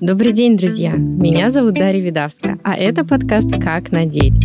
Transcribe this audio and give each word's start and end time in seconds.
Добрый 0.00 0.32
день, 0.32 0.56
друзья! 0.56 0.92
Меня 0.92 1.50
зовут 1.50 1.74
Дарья 1.74 2.00
Видавская, 2.00 2.58
а 2.64 2.76
это 2.76 3.04
подкаст 3.04 3.52
«Как 3.60 3.92
надеть». 3.92 4.40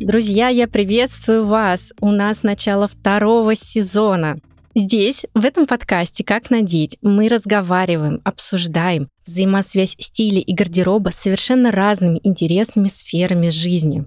Друзья, 0.00 0.48
я 0.48 0.66
приветствую 0.68 1.44
вас! 1.46 1.92
У 2.00 2.10
нас 2.10 2.42
начало 2.42 2.88
второго 2.88 3.54
сезона. 3.54 4.38
Здесь, 4.74 5.26
в 5.34 5.44
этом 5.44 5.66
подкасте 5.66 6.24
«Как 6.24 6.48
надеть» 6.50 6.96
мы 7.02 7.28
разговариваем, 7.28 8.22
обсуждаем 8.24 9.08
взаимосвязь 9.26 9.96
стиля 9.98 10.40
и 10.40 10.54
гардероба 10.54 11.10
с 11.10 11.16
совершенно 11.16 11.72
разными 11.72 12.20
интересными 12.22 12.88
сферами 12.88 13.50
жизни. 13.50 14.06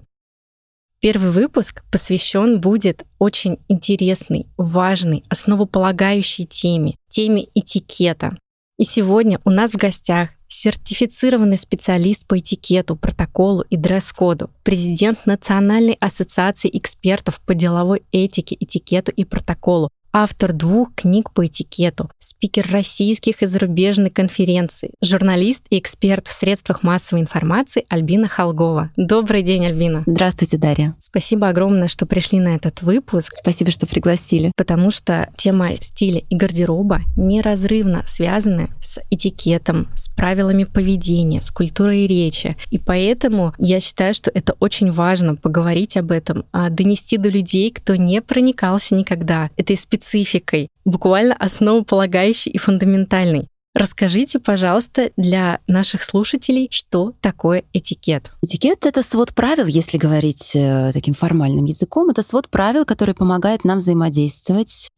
Первый 1.00 1.30
выпуск 1.30 1.82
посвящен 1.90 2.60
будет 2.60 3.06
очень 3.18 3.56
интересной, 3.68 4.46
важной, 4.58 5.24
основополагающей 5.30 6.44
теме, 6.44 6.94
теме 7.08 7.46
этикета. 7.54 8.36
И 8.76 8.84
сегодня 8.84 9.40
у 9.44 9.50
нас 9.50 9.72
в 9.72 9.78
гостях 9.78 10.28
сертифицированный 10.46 11.56
специалист 11.56 12.26
по 12.26 12.38
этикету, 12.38 12.96
протоколу 12.96 13.62
и 13.70 13.78
дресс-коду, 13.78 14.50
президент 14.62 15.24
Национальной 15.24 15.96
ассоциации 16.00 16.70
экспертов 16.76 17.40
по 17.46 17.54
деловой 17.54 18.02
этике, 18.12 18.56
этикету 18.60 19.10
и 19.10 19.24
протоколу, 19.24 19.88
автор 20.12 20.52
двух 20.52 20.94
книг 20.94 21.32
по 21.32 21.46
этикету, 21.46 22.10
спикер 22.18 22.68
российских 22.70 23.42
и 23.42 23.46
зарубежных 23.46 24.12
конференций, 24.12 24.90
журналист 25.00 25.64
и 25.70 25.78
эксперт 25.78 26.26
в 26.26 26.32
средствах 26.32 26.82
массовой 26.82 27.22
информации 27.22 27.84
Альбина 27.88 28.28
Холгова. 28.28 28.90
Добрый 28.96 29.42
день, 29.42 29.66
Альбина. 29.66 30.02
Здравствуйте, 30.06 30.56
Дарья. 30.56 30.94
Спасибо 30.98 31.48
огромное, 31.48 31.88
что 31.88 32.06
пришли 32.06 32.40
на 32.40 32.56
этот 32.56 32.82
выпуск. 32.82 33.32
Спасибо, 33.34 33.70
что 33.70 33.86
пригласили. 33.86 34.52
Потому 34.56 34.90
что 34.90 35.28
тема 35.36 35.76
стиля 35.80 36.22
и 36.28 36.36
гардероба 36.36 37.02
неразрывно 37.16 38.04
связаны 38.06 38.70
с 38.80 39.00
этикетом, 39.10 39.88
с 39.94 40.08
правилами 40.08 40.64
поведения, 40.64 41.40
с 41.40 41.50
культурой 41.50 42.06
речи. 42.06 42.56
И 42.70 42.78
поэтому 42.78 43.54
я 43.58 43.80
считаю, 43.80 44.14
что 44.14 44.30
это 44.32 44.54
очень 44.58 44.90
важно 44.90 45.36
поговорить 45.36 45.96
об 45.96 46.10
этом, 46.10 46.44
а 46.52 46.68
донести 46.68 47.16
до 47.16 47.28
людей, 47.28 47.70
кто 47.70 47.94
не 47.96 48.20
проникался 48.20 48.94
никогда 48.94 49.50
этой 49.56 49.76
специальностью 49.76 49.99
спецификой, 50.00 50.68
буквально 50.84 51.34
основополагающей 51.34 52.50
и 52.50 52.58
фундаментальной. 52.58 53.48
Расскажите, 53.72 54.40
пожалуйста, 54.40 55.10
для 55.16 55.60
наших 55.68 56.02
слушателей, 56.02 56.68
что 56.72 57.14
такое 57.20 57.62
этикет. 57.72 58.32
Этикет— 58.42 58.84
это 58.84 59.04
свод 59.04 59.32
правил, 59.32 59.66
если 59.66 59.96
говорить 59.96 60.56
э, 60.56 60.90
таким 60.92 61.14
формальным 61.14 61.66
языком. 61.66 62.10
Это 62.10 62.24
свод 62.24 62.48
правил, 62.48 62.84
который 62.84 63.14
помогает 63.14 63.64
нам 63.64 63.78
взаимодействовать, 63.78 64.88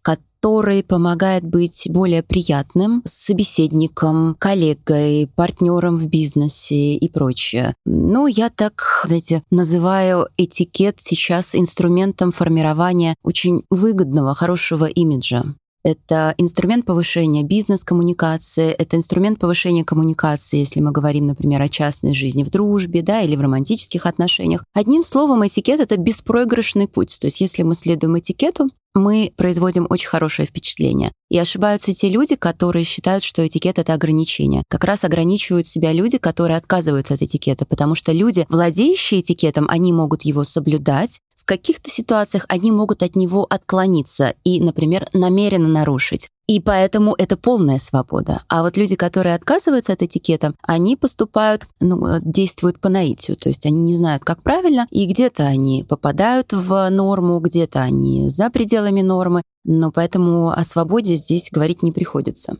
который 0.42 0.82
помогает 0.82 1.44
быть 1.44 1.86
более 1.88 2.24
приятным 2.24 3.02
собеседником, 3.04 4.34
коллегой, 4.40 5.30
партнером 5.36 5.96
в 5.96 6.08
бизнесе 6.08 6.96
и 6.96 7.08
прочее. 7.08 7.74
Ну, 7.86 8.26
я 8.26 8.50
так, 8.50 9.04
знаете, 9.06 9.44
называю 9.52 10.26
этикет 10.36 10.96
сейчас 10.98 11.54
инструментом 11.54 12.32
формирования 12.32 13.14
очень 13.22 13.62
выгодного, 13.70 14.34
хорошего 14.34 14.86
имиджа. 14.86 15.44
Это 15.84 16.34
инструмент 16.38 16.86
повышения 16.86 17.42
бизнес-коммуникации, 17.42 18.70
это 18.70 18.96
инструмент 18.96 19.40
повышения 19.40 19.84
коммуникации, 19.84 20.58
если 20.58 20.80
мы 20.80 20.92
говорим, 20.92 21.26
например, 21.26 21.60
о 21.60 21.68
частной 21.68 22.14
жизни 22.14 22.44
в 22.44 22.50
дружбе, 22.50 23.02
да, 23.02 23.22
или 23.22 23.34
в 23.34 23.40
романтических 23.40 24.06
отношениях. 24.06 24.64
Одним 24.74 25.02
словом, 25.02 25.44
этикет— 25.44 25.80
это 25.80 25.96
беспроигрышный 25.96 26.86
путь. 26.86 27.18
То 27.20 27.26
есть 27.26 27.40
если 27.40 27.64
мы 27.64 27.74
следуем 27.74 28.16
этикету, 28.16 28.68
мы 28.94 29.32
производим 29.36 29.86
очень 29.88 30.08
хорошее 30.08 30.46
впечатление. 30.46 31.12
И 31.30 31.38
ошибаются 31.38 31.94
те 31.94 32.10
люди, 32.10 32.36
которые 32.36 32.84
считают, 32.84 33.24
что 33.24 33.46
этикет— 33.46 33.78
это 33.80 33.94
ограничение. 33.94 34.64
Как 34.68 34.84
раз 34.84 35.04
ограничивают 35.04 35.66
себя 35.66 35.92
люди, 35.92 36.18
которые 36.18 36.58
отказываются 36.58 37.14
от 37.14 37.22
этикета, 37.22 37.64
потому 37.64 37.94
что 37.94 38.12
люди, 38.12 38.46
владеющие 38.48 39.20
этикетом, 39.20 39.66
они 39.68 39.92
могут 39.92 40.22
его 40.22 40.44
соблюдать, 40.44 41.20
в 41.42 41.44
каких-то 41.44 41.90
ситуациях 41.90 42.44
они 42.48 42.70
могут 42.70 43.02
от 43.02 43.16
него 43.16 43.44
отклониться 43.50 44.34
и, 44.44 44.60
например, 44.60 45.08
намеренно 45.12 45.66
нарушить. 45.66 46.28
И 46.46 46.60
поэтому 46.60 47.16
это 47.18 47.36
полная 47.36 47.78
свобода. 47.78 48.42
А 48.48 48.62
вот 48.62 48.76
люди, 48.76 48.94
которые 48.94 49.34
отказываются 49.34 49.92
от 49.92 50.02
этикета, 50.02 50.54
они 50.62 50.96
поступают, 50.96 51.66
ну, 51.80 52.06
э, 52.06 52.20
действуют 52.22 52.78
по 52.78 52.88
наитию. 52.88 53.36
То 53.36 53.48
есть 53.48 53.66
они 53.66 53.82
не 53.82 53.96
знают, 53.96 54.24
как 54.24 54.44
правильно, 54.44 54.86
и 54.90 55.06
где-то 55.06 55.44
они 55.44 55.84
попадают 55.88 56.52
в 56.52 56.88
норму, 56.90 57.40
где-то 57.40 57.80
они 57.80 58.28
за 58.28 58.48
пределами 58.48 59.00
нормы. 59.00 59.42
Но 59.64 59.90
поэтому 59.90 60.50
о 60.50 60.62
свободе 60.62 61.16
здесь 61.16 61.48
говорить 61.50 61.82
не 61.82 61.90
приходится. 61.90 62.56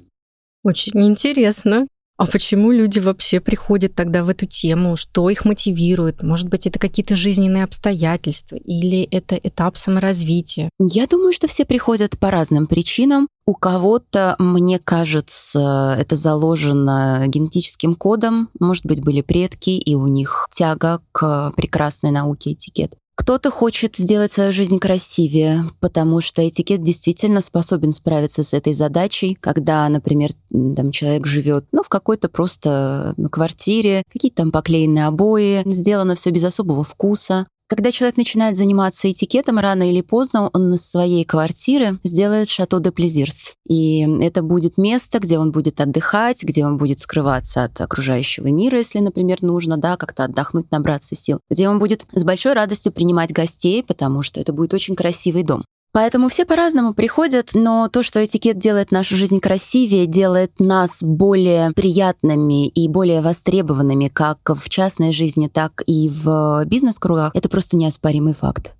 Очень 0.64 1.06
интересно. 1.06 1.86
А 2.22 2.26
почему 2.26 2.70
люди 2.70 3.00
вообще 3.00 3.40
приходят 3.40 3.96
тогда 3.96 4.22
в 4.22 4.28
эту 4.28 4.46
тему? 4.46 4.94
Что 4.94 5.28
их 5.28 5.44
мотивирует? 5.44 6.22
Может 6.22 6.48
быть, 6.48 6.68
это 6.68 6.78
какие-то 6.78 7.16
жизненные 7.16 7.64
обстоятельства 7.64 8.54
или 8.54 9.02
это 9.02 9.34
этап 9.34 9.76
саморазвития? 9.76 10.70
Я 10.78 11.08
думаю, 11.08 11.32
что 11.32 11.48
все 11.48 11.64
приходят 11.64 12.16
по 12.16 12.30
разным 12.30 12.68
причинам. 12.68 13.26
У 13.44 13.54
кого-то, 13.54 14.36
мне 14.38 14.78
кажется, 14.78 15.96
это 15.98 16.14
заложено 16.14 17.24
генетическим 17.26 17.96
кодом. 17.96 18.50
Может 18.60 18.86
быть, 18.86 19.02
были 19.02 19.20
предки, 19.20 19.70
и 19.70 19.96
у 19.96 20.06
них 20.06 20.46
тяга 20.52 21.00
к 21.10 21.52
прекрасной 21.56 22.12
науке 22.12 22.52
этикет. 22.52 22.94
Кто-то 23.22 23.52
хочет 23.52 23.94
сделать 23.94 24.32
свою 24.32 24.50
жизнь 24.50 24.80
красивее, 24.80 25.66
потому 25.78 26.20
что 26.20 26.46
этикет 26.46 26.82
действительно 26.82 27.40
способен 27.40 27.92
справиться 27.92 28.42
с 28.42 28.52
этой 28.52 28.72
задачей, 28.72 29.36
когда, 29.38 29.88
например, 29.88 30.30
там 30.50 30.90
человек 30.90 31.28
живет, 31.28 31.64
ну, 31.70 31.84
в 31.84 31.88
какой-то 31.88 32.28
просто 32.28 33.14
квартире, 33.30 34.02
какие-то 34.12 34.38
там 34.38 34.50
поклеенные 34.50 35.06
обои, 35.06 35.62
сделано 35.66 36.16
все 36.16 36.30
без 36.30 36.42
особого 36.42 36.82
вкуса. 36.82 37.46
Когда 37.72 37.90
человек 37.90 38.18
начинает 38.18 38.54
заниматься 38.54 39.10
этикетом, 39.10 39.58
рано 39.58 39.90
или 39.90 40.02
поздно 40.02 40.50
он 40.52 40.74
из 40.74 40.86
своей 40.86 41.24
квартиры 41.24 41.98
сделает 42.04 42.50
шато 42.50 42.80
де 42.80 42.92
плезирс. 42.92 43.54
И 43.66 44.02
это 44.20 44.42
будет 44.42 44.76
место, 44.76 45.20
где 45.20 45.38
он 45.38 45.52
будет 45.52 45.80
отдыхать, 45.80 46.42
где 46.42 46.66
он 46.66 46.76
будет 46.76 47.00
скрываться 47.00 47.64
от 47.64 47.80
окружающего 47.80 48.48
мира, 48.48 48.76
если, 48.76 48.98
например, 48.98 49.40
нужно, 49.40 49.78
да, 49.78 49.96
как-то 49.96 50.24
отдохнуть, 50.24 50.70
набраться 50.70 51.16
сил. 51.16 51.40
Где 51.50 51.66
он 51.66 51.78
будет 51.78 52.04
с 52.12 52.24
большой 52.24 52.52
радостью 52.52 52.92
принимать 52.92 53.32
гостей, 53.32 53.82
потому 53.82 54.20
что 54.20 54.38
это 54.38 54.52
будет 54.52 54.74
очень 54.74 54.94
красивый 54.94 55.42
дом. 55.42 55.64
Поэтому 55.92 56.30
все 56.30 56.46
по-разному 56.46 56.94
приходят, 56.94 57.50
но 57.52 57.88
то, 57.88 58.02
что 58.02 58.24
этикет 58.24 58.58
делает 58.58 58.92
нашу 58.92 59.14
жизнь 59.14 59.40
красивее, 59.40 60.06
делает 60.06 60.58
нас 60.58 61.02
более 61.02 61.70
приятными 61.72 62.68
и 62.68 62.88
более 62.88 63.20
востребованными 63.20 64.08
как 64.08 64.38
в 64.54 64.70
частной 64.70 65.12
жизни, 65.12 65.48
так 65.48 65.82
и 65.86 66.08
в 66.08 66.64
бизнес-кругах, 66.64 67.32
это 67.34 67.50
просто 67.50 67.76
неоспоримый 67.76 68.32
факт. 68.32 68.74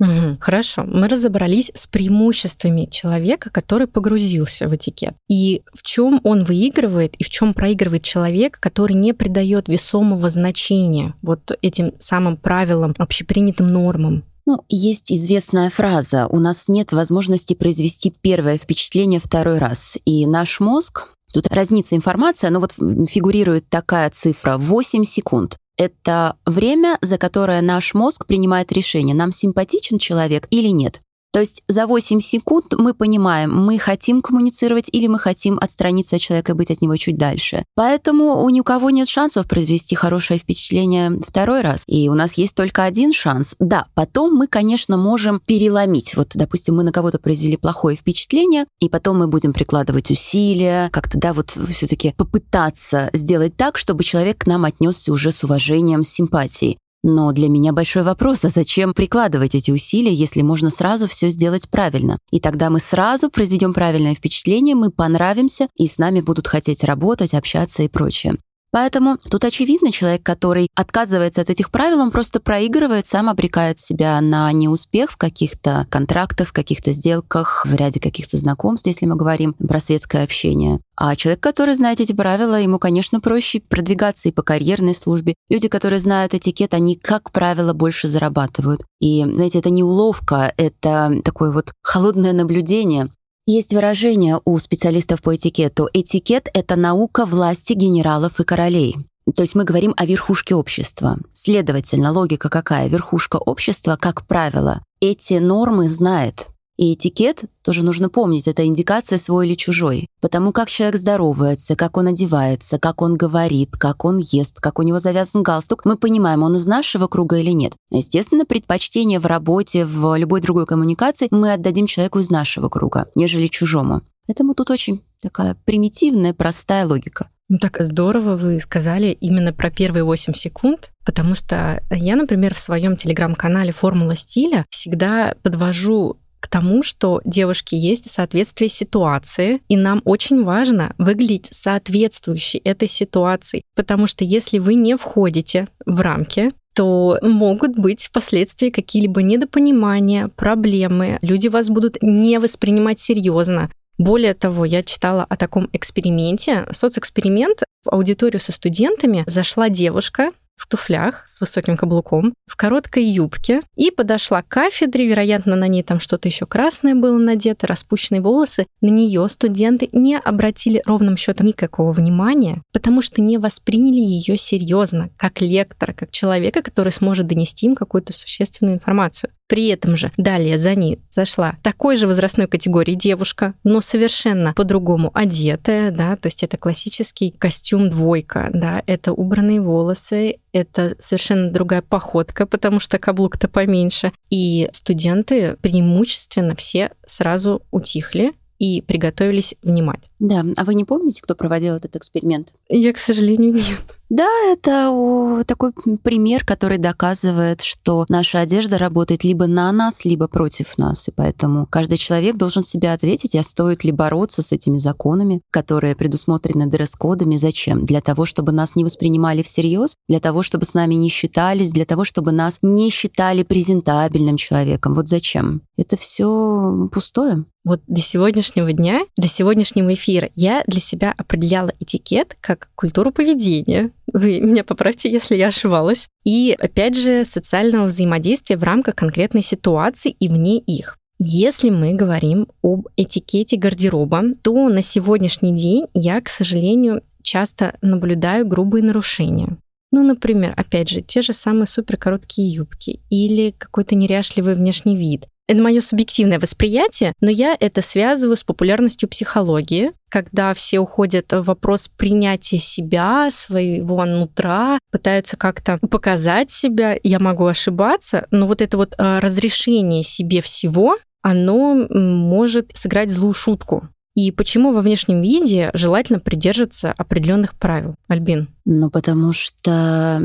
Угу, 0.00 0.38
хорошо, 0.40 0.84
мы 0.84 1.08
разобрались 1.08 1.70
с 1.74 1.86
преимуществами 1.86 2.88
человека, 2.90 3.50
который 3.50 3.86
погрузился 3.86 4.66
в 4.66 4.74
этикет. 4.74 5.14
И 5.28 5.62
в 5.74 5.82
чем 5.82 6.20
он 6.24 6.44
выигрывает 6.44 7.14
и 7.16 7.24
в 7.24 7.28
чем 7.28 7.52
проигрывает 7.52 8.02
человек, 8.02 8.58
который 8.60 8.94
не 8.94 9.12
придает 9.12 9.68
весомого 9.68 10.30
значения 10.30 11.14
вот 11.20 11.52
этим 11.60 11.92
самым 11.98 12.38
правилам, 12.38 12.94
общепринятым 12.96 13.70
нормам. 13.70 14.24
Ну, 14.46 14.64
есть 14.68 15.12
известная 15.12 15.70
фраза 15.70 16.26
«у 16.28 16.38
нас 16.38 16.68
нет 16.68 16.92
возможности 16.92 17.54
произвести 17.54 18.12
первое 18.20 18.58
впечатление 18.58 19.20
второй 19.20 19.58
раз». 19.58 19.98
И 20.04 20.26
наш 20.26 20.60
мозг, 20.60 21.08
тут 21.32 21.46
разнится 21.48 21.96
информация, 21.96 22.50
но 22.50 22.60
вот 22.60 22.72
фигурирует 22.72 23.68
такая 23.68 24.10
цифра 24.10 24.56
8 24.58 25.04
секунд. 25.04 25.56
Это 25.76 26.36
время, 26.44 26.98
за 27.00 27.16
которое 27.16 27.62
наш 27.62 27.94
мозг 27.94 28.26
принимает 28.26 28.72
решение, 28.72 29.14
нам 29.14 29.32
симпатичен 29.32 29.98
человек 29.98 30.46
или 30.50 30.68
нет. 30.68 31.00
То 31.32 31.40
есть 31.40 31.62
за 31.68 31.86
8 31.86 32.20
секунд 32.20 32.74
мы 32.76 32.92
понимаем, 32.92 33.54
мы 33.54 33.78
хотим 33.78 34.20
коммуницировать 34.20 34.88
или 34.90 35.06
мы 35.06 35.18
хотим 35.18 35.58
отстраниться 35.60 36.16
от 36.16 36.22
человека 36.22 36.52
и 36.52 36.54
быть 36.54 36.70
от 36.70 36.80
него 36.82 36.96
чуть 36.96 37.16
дальше. 37.16 37.64
Поэтому 37.76 38.42
у 38.42 38.48
ни 38.50 38.60
у 38.60 38.64
кого 38.64 38.90
нет 38.90 39.08
шансов 39.08 39.46
произвести 39.46 39.94
хорошее 39.94 40.40
впечатление 40.40 41.20
второй 41.24 41.60
раз. 41.60 41.84
И 41.86 42.08
у 42.08 42.14
нас 42.14 42.34
есть 42.34 42.54
только 42.54 42.84
один 42.84 43.12
шанс. 43.12 43.54
Да, 43.60 43.86
потом 43.94 44.34
мы, 44.34 44.48
конечно, 44.48 44.96
можем 44.96 45.40
переломить. 45.46 46.16
Вот, 46.16 46.30
допустим, 46.34 46.76
мы 46.76 46.82
на 46.82 46.92
кого-то 46.92 47.18
произвели 47.18 47.56
плохое 47.56 47.96
впечатление, 47.96 48.66
и 48.80 48.88
потом 48.88 49.18
мы 49.18 49.28
будем 49.28 49.52
прикладывать 49.52 50.10
усилия, 50.10 50.88
как-то, 50.92 51.18
да, 51.18 51.32
вот 51.32 51.50
все-таки 51.50 52.12
попытаться 52.16 53.10
сделать 53.12 53.56
так, 53.56 53.78
чтобы 53.78 54.02
человек 54.02 54.38
к 54.38 54.46
нам 54.46 54.64
отнесся 54.64 55.12
уже 55.12 55.30
с 55.30 55.44
уважением, 55.44 56.02
с 56.02 56.08
симпатией. 56.08 56.78
Но 57.02 57.32
для 57.32 57.48
меня 57.48 57.72
большой 57.72 58.02
вопрос, 58.02 58.44
а 58.44 58.50
зачем 58.50 58.92
прикладывать 58.92 59.54
эти 59.54 59.70
усилия, 59.70 60.12
если 60.12 60.42
можно 60.42 60.68
сразу 60.68 61.06
все 61.06 61.28
сделать 61.30 61.68
правильно? 61.70 62.18
И 62.30 62.40
тогда 62.40 62.68
мы 62.68 62.78
сразу 62.78 63.30
произведем 63.30 63.72
правильное 63.72 64.14
впечатление, 64.14 64.74
мы 64.74 64.90
понравимся, 64.90 65.68
и 65.76 65.86
с 65.86 65.96
нами 65.96 66.20
будут 66.20 66.46
хотеть 66.46 66.84
работать, 66.84 67.32
общаться 67.32 67.82
и 67.82 67.88
прочее. 67.88 68.36
Поэтому 68.72 69.18
тут 69.18 69.44
очевидно, 69.44 69.90
человек, 69.90 70.22
который 70.22 70.68
отказывается 70.76 71.40
от 71.40 71.50
этих 71.50 71.70
правил, 71.70 72.00
он 72.00 72.10
просто 72.10 72.40
проигрывает, 72.40 73.06
сам 73.06 73.28
обрекает 73.28 73.80
себя 73.80 74.20
на 74.20 74.52
неуспех 74.52 75.10
в 75.10 75.16
каких-то 75.16 75.86
контрактах, 75.90 76.48
в 76.48 76.52
каких-то 76.52 76.92
сделках, 76.92 77.66
в 77.66 77.74
ряде 77.74 77.98
каких-то 77.98 78.36
знакомств, 78.36 78.86
если 78.86 79.06
мы 79.06 79.16
говорим 79.16 79.54
про 79.54 79.80
светское 79.80 80.22
общение. 80.22 80.80
А 80.96 81.16
человек, 81.16 81.42
который 81.42 81.74
знает 81.74 82.00
эти 82.00 82.12
правила, 82.12 82.60
ему, 82.60 82.78
конечно, 82.78 83.20
проще 83.20 83.60
продвигаться 83.60 84.28
и 84.28 84.32
по 84.32 84.42
карьерной 84.42 84.94
службе. 84.94 85.34
Люди, 85.48 85.66
которые 85.68 85.98
знают 85.98 86.34
этикет, 86.34 86.74
они, 86.74 86.94
как 86.94 87.32
правило, 87.32 87.72
больше 87.72 88.06
зарабатывают. 88.06 88.84
И, 89.00 89.24
знаете, 89.24 89.58
это 89.58 89.70
не 89.70 89.82
уловка, 89.82 90.52
это 90.56 91.20
такое 91.24 91.50
вот 91.50 91.72
холодное 91.82 92.32
наблюдение. 92.32 93.08
Есть 93.46 93.72
выражение 93.72 94.40
у 94.44 94.56
специалистов 94.58 95.22
по 95.22 95.34
этикету. 95.34 95.88
Этикет— 95.92 96.48
это 96.54 96.76
наука 96.76 97.26
власти 97.26 97.72
генералов 97.72 98.38
и 98.40 98.44
королей. 98.44 98.96
То 99.34 99.42
есть 99.42 99.54
мы 99.54 99.64
говорим 99.64 99.94
о 99.96 100.06
верхушке 100.06 100.54
общества. 100.54 101.18
Следовательно, 101.32 102.12
логика 102.12 102.48
какая? 102.48 102.88
Верхушка 102.88 103.36
общества, 103.36 103.96
как 104.00 104.26
правило, 104.26 104.82
эти 105.00 105.34
нормы 105.34 105.88
знает. 105.88 106.48
И 106.80 106.94
этикет 106.94 107.44
тоже 107.62 107.84
нужно 107.84 108.08
помнить, 108.08 108.48
это 108.48 108.64
индикация 108.64 109.18
свой 109.18 109.46
или 109.46 109.54
чужой. 109.54 110.08
Потому 110.22 110.50
как 110.50 110.70
человек 110.70 110.98
здоровается, 110.98 111.76
как 111.76 111.98
он 111.98 112.06
одевается, 112.06 112.78
как 112.78 113.02
он 113.02 113.18
говорит, 113.18 113.72
как 113.72 114.06
он 114.06 114.16
ест, 114.16 114.60
как 114.60 114.78
у 114.78 114.82
него 114.82 114.98
завязан 114.98 115.42
галстук, 115.42 115.84
мы 115.84 115.98
понимаем, 115.98 116.42
он 116.42 116.56
из 116.56 116.66
нашего 116.66 117.06
круга 117.06 117.36
или 117.36 117.50
нет. 117.50 117.74
Естественно, 117.90 118.46
предпочтение 118.46 119.18
в 119.18 119.26
работе, 119.26 119.84
в 119.84 120.16
любой 120.16 120.40
другой 120.40 120.64
коммуникации 120.64 121.28
мы 121.30 121.52
отдадим 121.52 121.86
человеку 121.86 122.18
из 122.18 122.30
нашего 122.30 122.70
круга, 122.70 123.08
нежели 123.14 123.48
чужому. 123.48 124.00
Поэтому 124.26 124.54
тут 124.54 124.70
очень 124.70 125.02
такая 125.20 125.58
примитивная, 125.66 126.32
простая 126.32 126.86
логика. 126.86 127.28
Ну 127.50 127.58
так 127.58 127.76
здорово 127.80 128.36
вы 128.38 128.58
сказали 128.58 129.08
именно 129.08 129.52
про 129.52 129.70
первые 129.70 130.04
8 130.04 130.32
секунд, 130.32 130.92
потому 131.04 131.34
что 131.34 131.82
я, 131.90 132.16
например, 132.16 132.54
в 132.54 132.60
своем 132.60 132.96
телеграм-канале 132.96 133.74
«Формула 133.74 134.16
стиля» 134.16 134.64
всегда 134.70 135.34
подвожу 135.42 136.16
к 136.40 136.48
тому, 136.48 136.82
что 136.82 137.20
девушки 137.24 137.74
есть 137.74 138.10
соответствие 138.10 138.68
ситуации, 138.68 139.60
и 139.68 139.76
нам 139.76 140.02
очень 140.04 140.42
важно 140.42 140.94
выглядеть 140.98 141.48
соответствующей 141.50 142.58
этой 142.58 142.88
ситуации, 142.88 143.62
потому 143.76 144.06
что 144.06 144.24
если 144.24 144.58
вы 144.58 144.74
не 144.74 144.96
входите 144.96 145.68
в 145.86 146.00
рамки, 146.00 146.52
то 146.74 147.18
могут 147.22 147.76
быть 147.76 148.06
впоследствии 148.06 148.70
какие-либо 148.70 149.22
недопонимания, 149.22 150.28
проблемы. 150.28 151.18
Люди 151.20 151.48
вас 151.48 151.68
будут 151.68 151.98
не 152.00 152.38
воспринимать 152.38 152.98
серьезно. 152.98 153.70
Более 153.98 154.32
того, 154.32 154.64
я 154.64 154.82
читала 154.82 155.26
о 155.28 155.36
таком 155.36 155.68
эксперименте, 155.74 156.66
соцэксперимент. 156.70 157.64
В 157.84 157.92
аудиторию 157.92 158.40
со 158.40 158.52
студентами 158.52 159.24
зашла 159.26 159.68
девушка, 159.68 160.32
в 160.60 160.66
туфлях 160.66 161.22
с 161.24 161.40
высоким 161.40 161.78
каблуком, 161.78 162.34
в 162.46 162.54
короткой 162.54 163.04
юбке 163.04 163.62
и 163.76 163.90
подошла 163.90 164.42
к 164.42 164.48
кафедре, 164.48 165.06
вероятно, 165.06 165.56
на 165.56 165.66
ней 165.68 165.82
там 165.82 166.00
что-то 166.00 166.28
еще 166.28 166.44
красное 166.44 166.94
было 166.94 167.16
надето, 167.16 167.66
распущенные 167.66 168.20
волосы. 168.20 168.66
На 168.82 168.88
нее 168.88 169.26
студенты 169.30 169.88
не 169.92 170.18
обратили 170.18 170.82
ровным 170.84 171.16
счетом 171.16 171.46
никакого 171.46 171.92
внимания, 171.92 172.62
потому 172.74 173.00
что 173.00 173.22
не 173.22 173.38
восприняли 173.38 174.00
ее 174.00 174.36
серьезно, 174.36 175.08
как 175.16 175.40
лектора, 175.40 175.94
как 175.94 176.10
человека, 176.10 176.60
который 176.60 176.92
сможет 176.92 177.26
донести 177.26 177.64
им 177.64 177.74
какую-то 177.74 178.12
существенную 178.12 178.74
информацию. 178.76 179.30
При 179.50 179.66
этом 179.66 179.96
же 179.96 180.12
далее 180.16 180.58
за 180.58 180.76
ней 180.76 181.00
зашла 181.10 181.56
такой 181.64 181.96
же 181.96 182.06
возрастной 182.06 182.46
категории 182.46 182.94
девушка, 182.94 183.54
но 183.64 183.80
совершенно 183.80 184.54
по-другому 184.54 185.10
одетая, 185.12 185.90
да, 185.90 186.14
то 186.14 186.28
есть 186.28 186.44
это 186.44 186.56
классический 186.56 187.34
костюм 187.36 187.90
двойка, 187.90 188.50
да, 188.54 188.80
это 188.86 189.12
убранные 189.12 189.60
волосы, 189.60 190.36
это 190.52 190.94
совершенно 191.00 191.50
другая 191.50 191.82
походка, 191.82 192.46
потому 192.46 192.78
что 192.78 193.00
каблук-то 193.00 193.48
поменьше. 193.48 194.12
И 194.30 194.68
студенты 194.70 195.56
преимущественно 195.60 196.54
все 196.54 196.92
сразу 197.04 197.62
утихли, 197.72 198.34
и 198.60 198.82
приготовились 198.82 199.56
внимать. 199.62 200.02
Да, 200.18 200.44
а 200.56 200.64
вы 200.64 200.74
не 200.74 200.84
помните, 200.84 201.22
кто 201.22 201.34
проводил 201.34 201.74
этот 201.74 201.96
эксперимент? 201.96 202.52
Я, 202.68 202.92
к 202.92 202.98
сожалению, 202.98 203.54
нет. 203.54 203.80
Да, 204.10 204.28
это 204.50 205.44
такой 205.46 205.72
пример, 206.02 206.44
который 206.44 206.78
доказывает, 206.78 207.62
что 207.62 208.04
наша 208.08 208.40
одежда 208.40 208.76
работает 208.76 209.22
либо 209.22 209.46
на 209.46 209.70
нас, 209.70 210.04
либо 210.04 210.26
против 210.26 210.76
нас. 210.78 211.06
И 211.06 211.12
поэтому 211.12 211.64
каждый 211.66 211.96
человек 211.96 212.36
должен 212.36 212.64
себя 212.64 212.92
ответить, 212.92 213.36
а 213.36 213.44
стоит 213.44 213.84
ли 213.84 213.92
бороться 213.92 214.42
с 214.42 214.50
этими 214.50 214.78
законами, 214.78 215.42
которые 215.52 215.94
предусмотрены 215.94 216.66
дресс-кодами. 216.66 217.36
Зачем? 217.36 217.86
Для 217.86 218.00
того, 218.00 218.24
чтобы 218.24 218.50
нас 218.50 218.74
не 218.74 218.84
воспринимали 218.84 219.42
всерьез, 219.42 219.94
для 220.08 220.18
того, 220.18 220.42
чтобы 220.42 220.66
с 220.66 220.74
нами 220.74 220.96
не 220.96 221.08
считались, 221.08 221.70
для 221.70 221.84
того, 221.84 222.02
чтобы 222.02 222.32
нас 222.32 222.58
не 222.62 222.90
считали 222.90 223.44
презентабельным 223.44 224.36
человеком. 224.36 224.94
Вот 224.94 225.06
зачем? 225.06 225.62
Это 225.76 225.96
все 225.96 226.88
пустое. 226.92 227.44
Вот 227.70 227.82
до 227.86 228.00
сегодняшнего 228.00 228.72
дня, 228.72 229.02
до 229.16 229.28
сегодняшнего 229.28 229.94
эфира 229.94 230.30
я 230.34 230.64
для 230.66 230.80
себя 230.80 231.14
определяла 231.16 231.72
этикет 231.78 232.36
как 232.40 232.68
культуру 232.74 233.12
поведения, 233.12 233.92
вы 234.12 234.40
меня 234.40 234.64
поправьте, 234.64 235.08
если 235.08 235.36
я 235.36 235.46
ошибалась. 235.46 236.08
И, 236.24 236.56
опять 236.58 236.96
же, 236.96 237.24
социального 237.24 237.84
взаимодействия 237.84 238.56
в 238.56 238.64
рамках 238.64 238.96
конкретной 238.96 239.42
ситуации 239.42 240.10
и 240.10 240.28
вне 240.28 240.58
их. 240.58 240.98
Если 241.20 241.70
мы 241.70 241.92
говорим 241.92 242.48
об 242.60 242.88
этикете 242.96 243.56
гардероба, 243.56 244.24
то 244.42 244.68
на 244.68 244.82
сегодняшний 244.82 245.54
день 245.54 245.86
я, 245.94 246.20
к 246.20 246.28
сожалению, 246.28 247.04
часто 247.22 247.78
наблюдаю 247.82 248.48
грубые 248.48 248.82
нарушения. 248.82 249.58
Ну, 249.92 250.02
например, 250.02 250.54
опять 250.56 250.88
же, 250.88 251.02
те 251.02 251.22
же 251.22 251.32
самые 251.32 251.68
суперкороткие 251.68 252.52
юбки 252.52 252.98
или 253.10 253.54
какой-то 253.56 253.94
неряшливый 253.94 254.56
внешний 254.56 254.96
вид. 254.96 255.28
Это 255.50 255.60
мое 255.60 255.80
субъективное 255.80 256.38
восприятие, 256.38 257.12
но 257.20 257.28
я 257.28 257.56
это 257.58 257.82
связываю 257.82 258.36
с 258.36 258.44
популярностью 258.44 259.08
психологии, 259.08 259.90
когда 260.08 260.54
все 260.54 260.78
уходят 260.78 261.32
в 261.32 261.42
вопрос 261.42 261.88
принятия 261.88 262.58
себя, 262.58 263.30
своего 263.32 264.04
нутра, 264.04 264.78
пытаются 264.92 265.36
как-то 265.36 265.80
показать 265.90 266.52
себя. 266.52 266.96
Я 267.02 267.18
могу 267.18 267.46
ошибаться, 267.46 268.28
но 268.30 268.46
вот 268.46 268.62
это 268.62 268.76
вот 268.76 268.94
а, 268.96 269.18
разрешение 269.18 270.04
себе 270.04 270.40
всего, 270.40 270.98
оно 271.20 271.74
может 271.74 272.70
сыграть 272.74 273.10
злую 273.10 273.32
шутку. 273.32 273.88
И 274.14 274.30
почему 274.30 274.72
во 274.72 274.82
внешнем 274.82 275.20
виде 275.20 275.70
желательно 275.74 276.20
придерживаться 276.20 276.92
определенных 276.96 277.58
правил, 277.58 277.96
Альбин? 278.06 278.50
Ну, 278.64 278.88
потому 278.88 279.32
что 279.32 280.22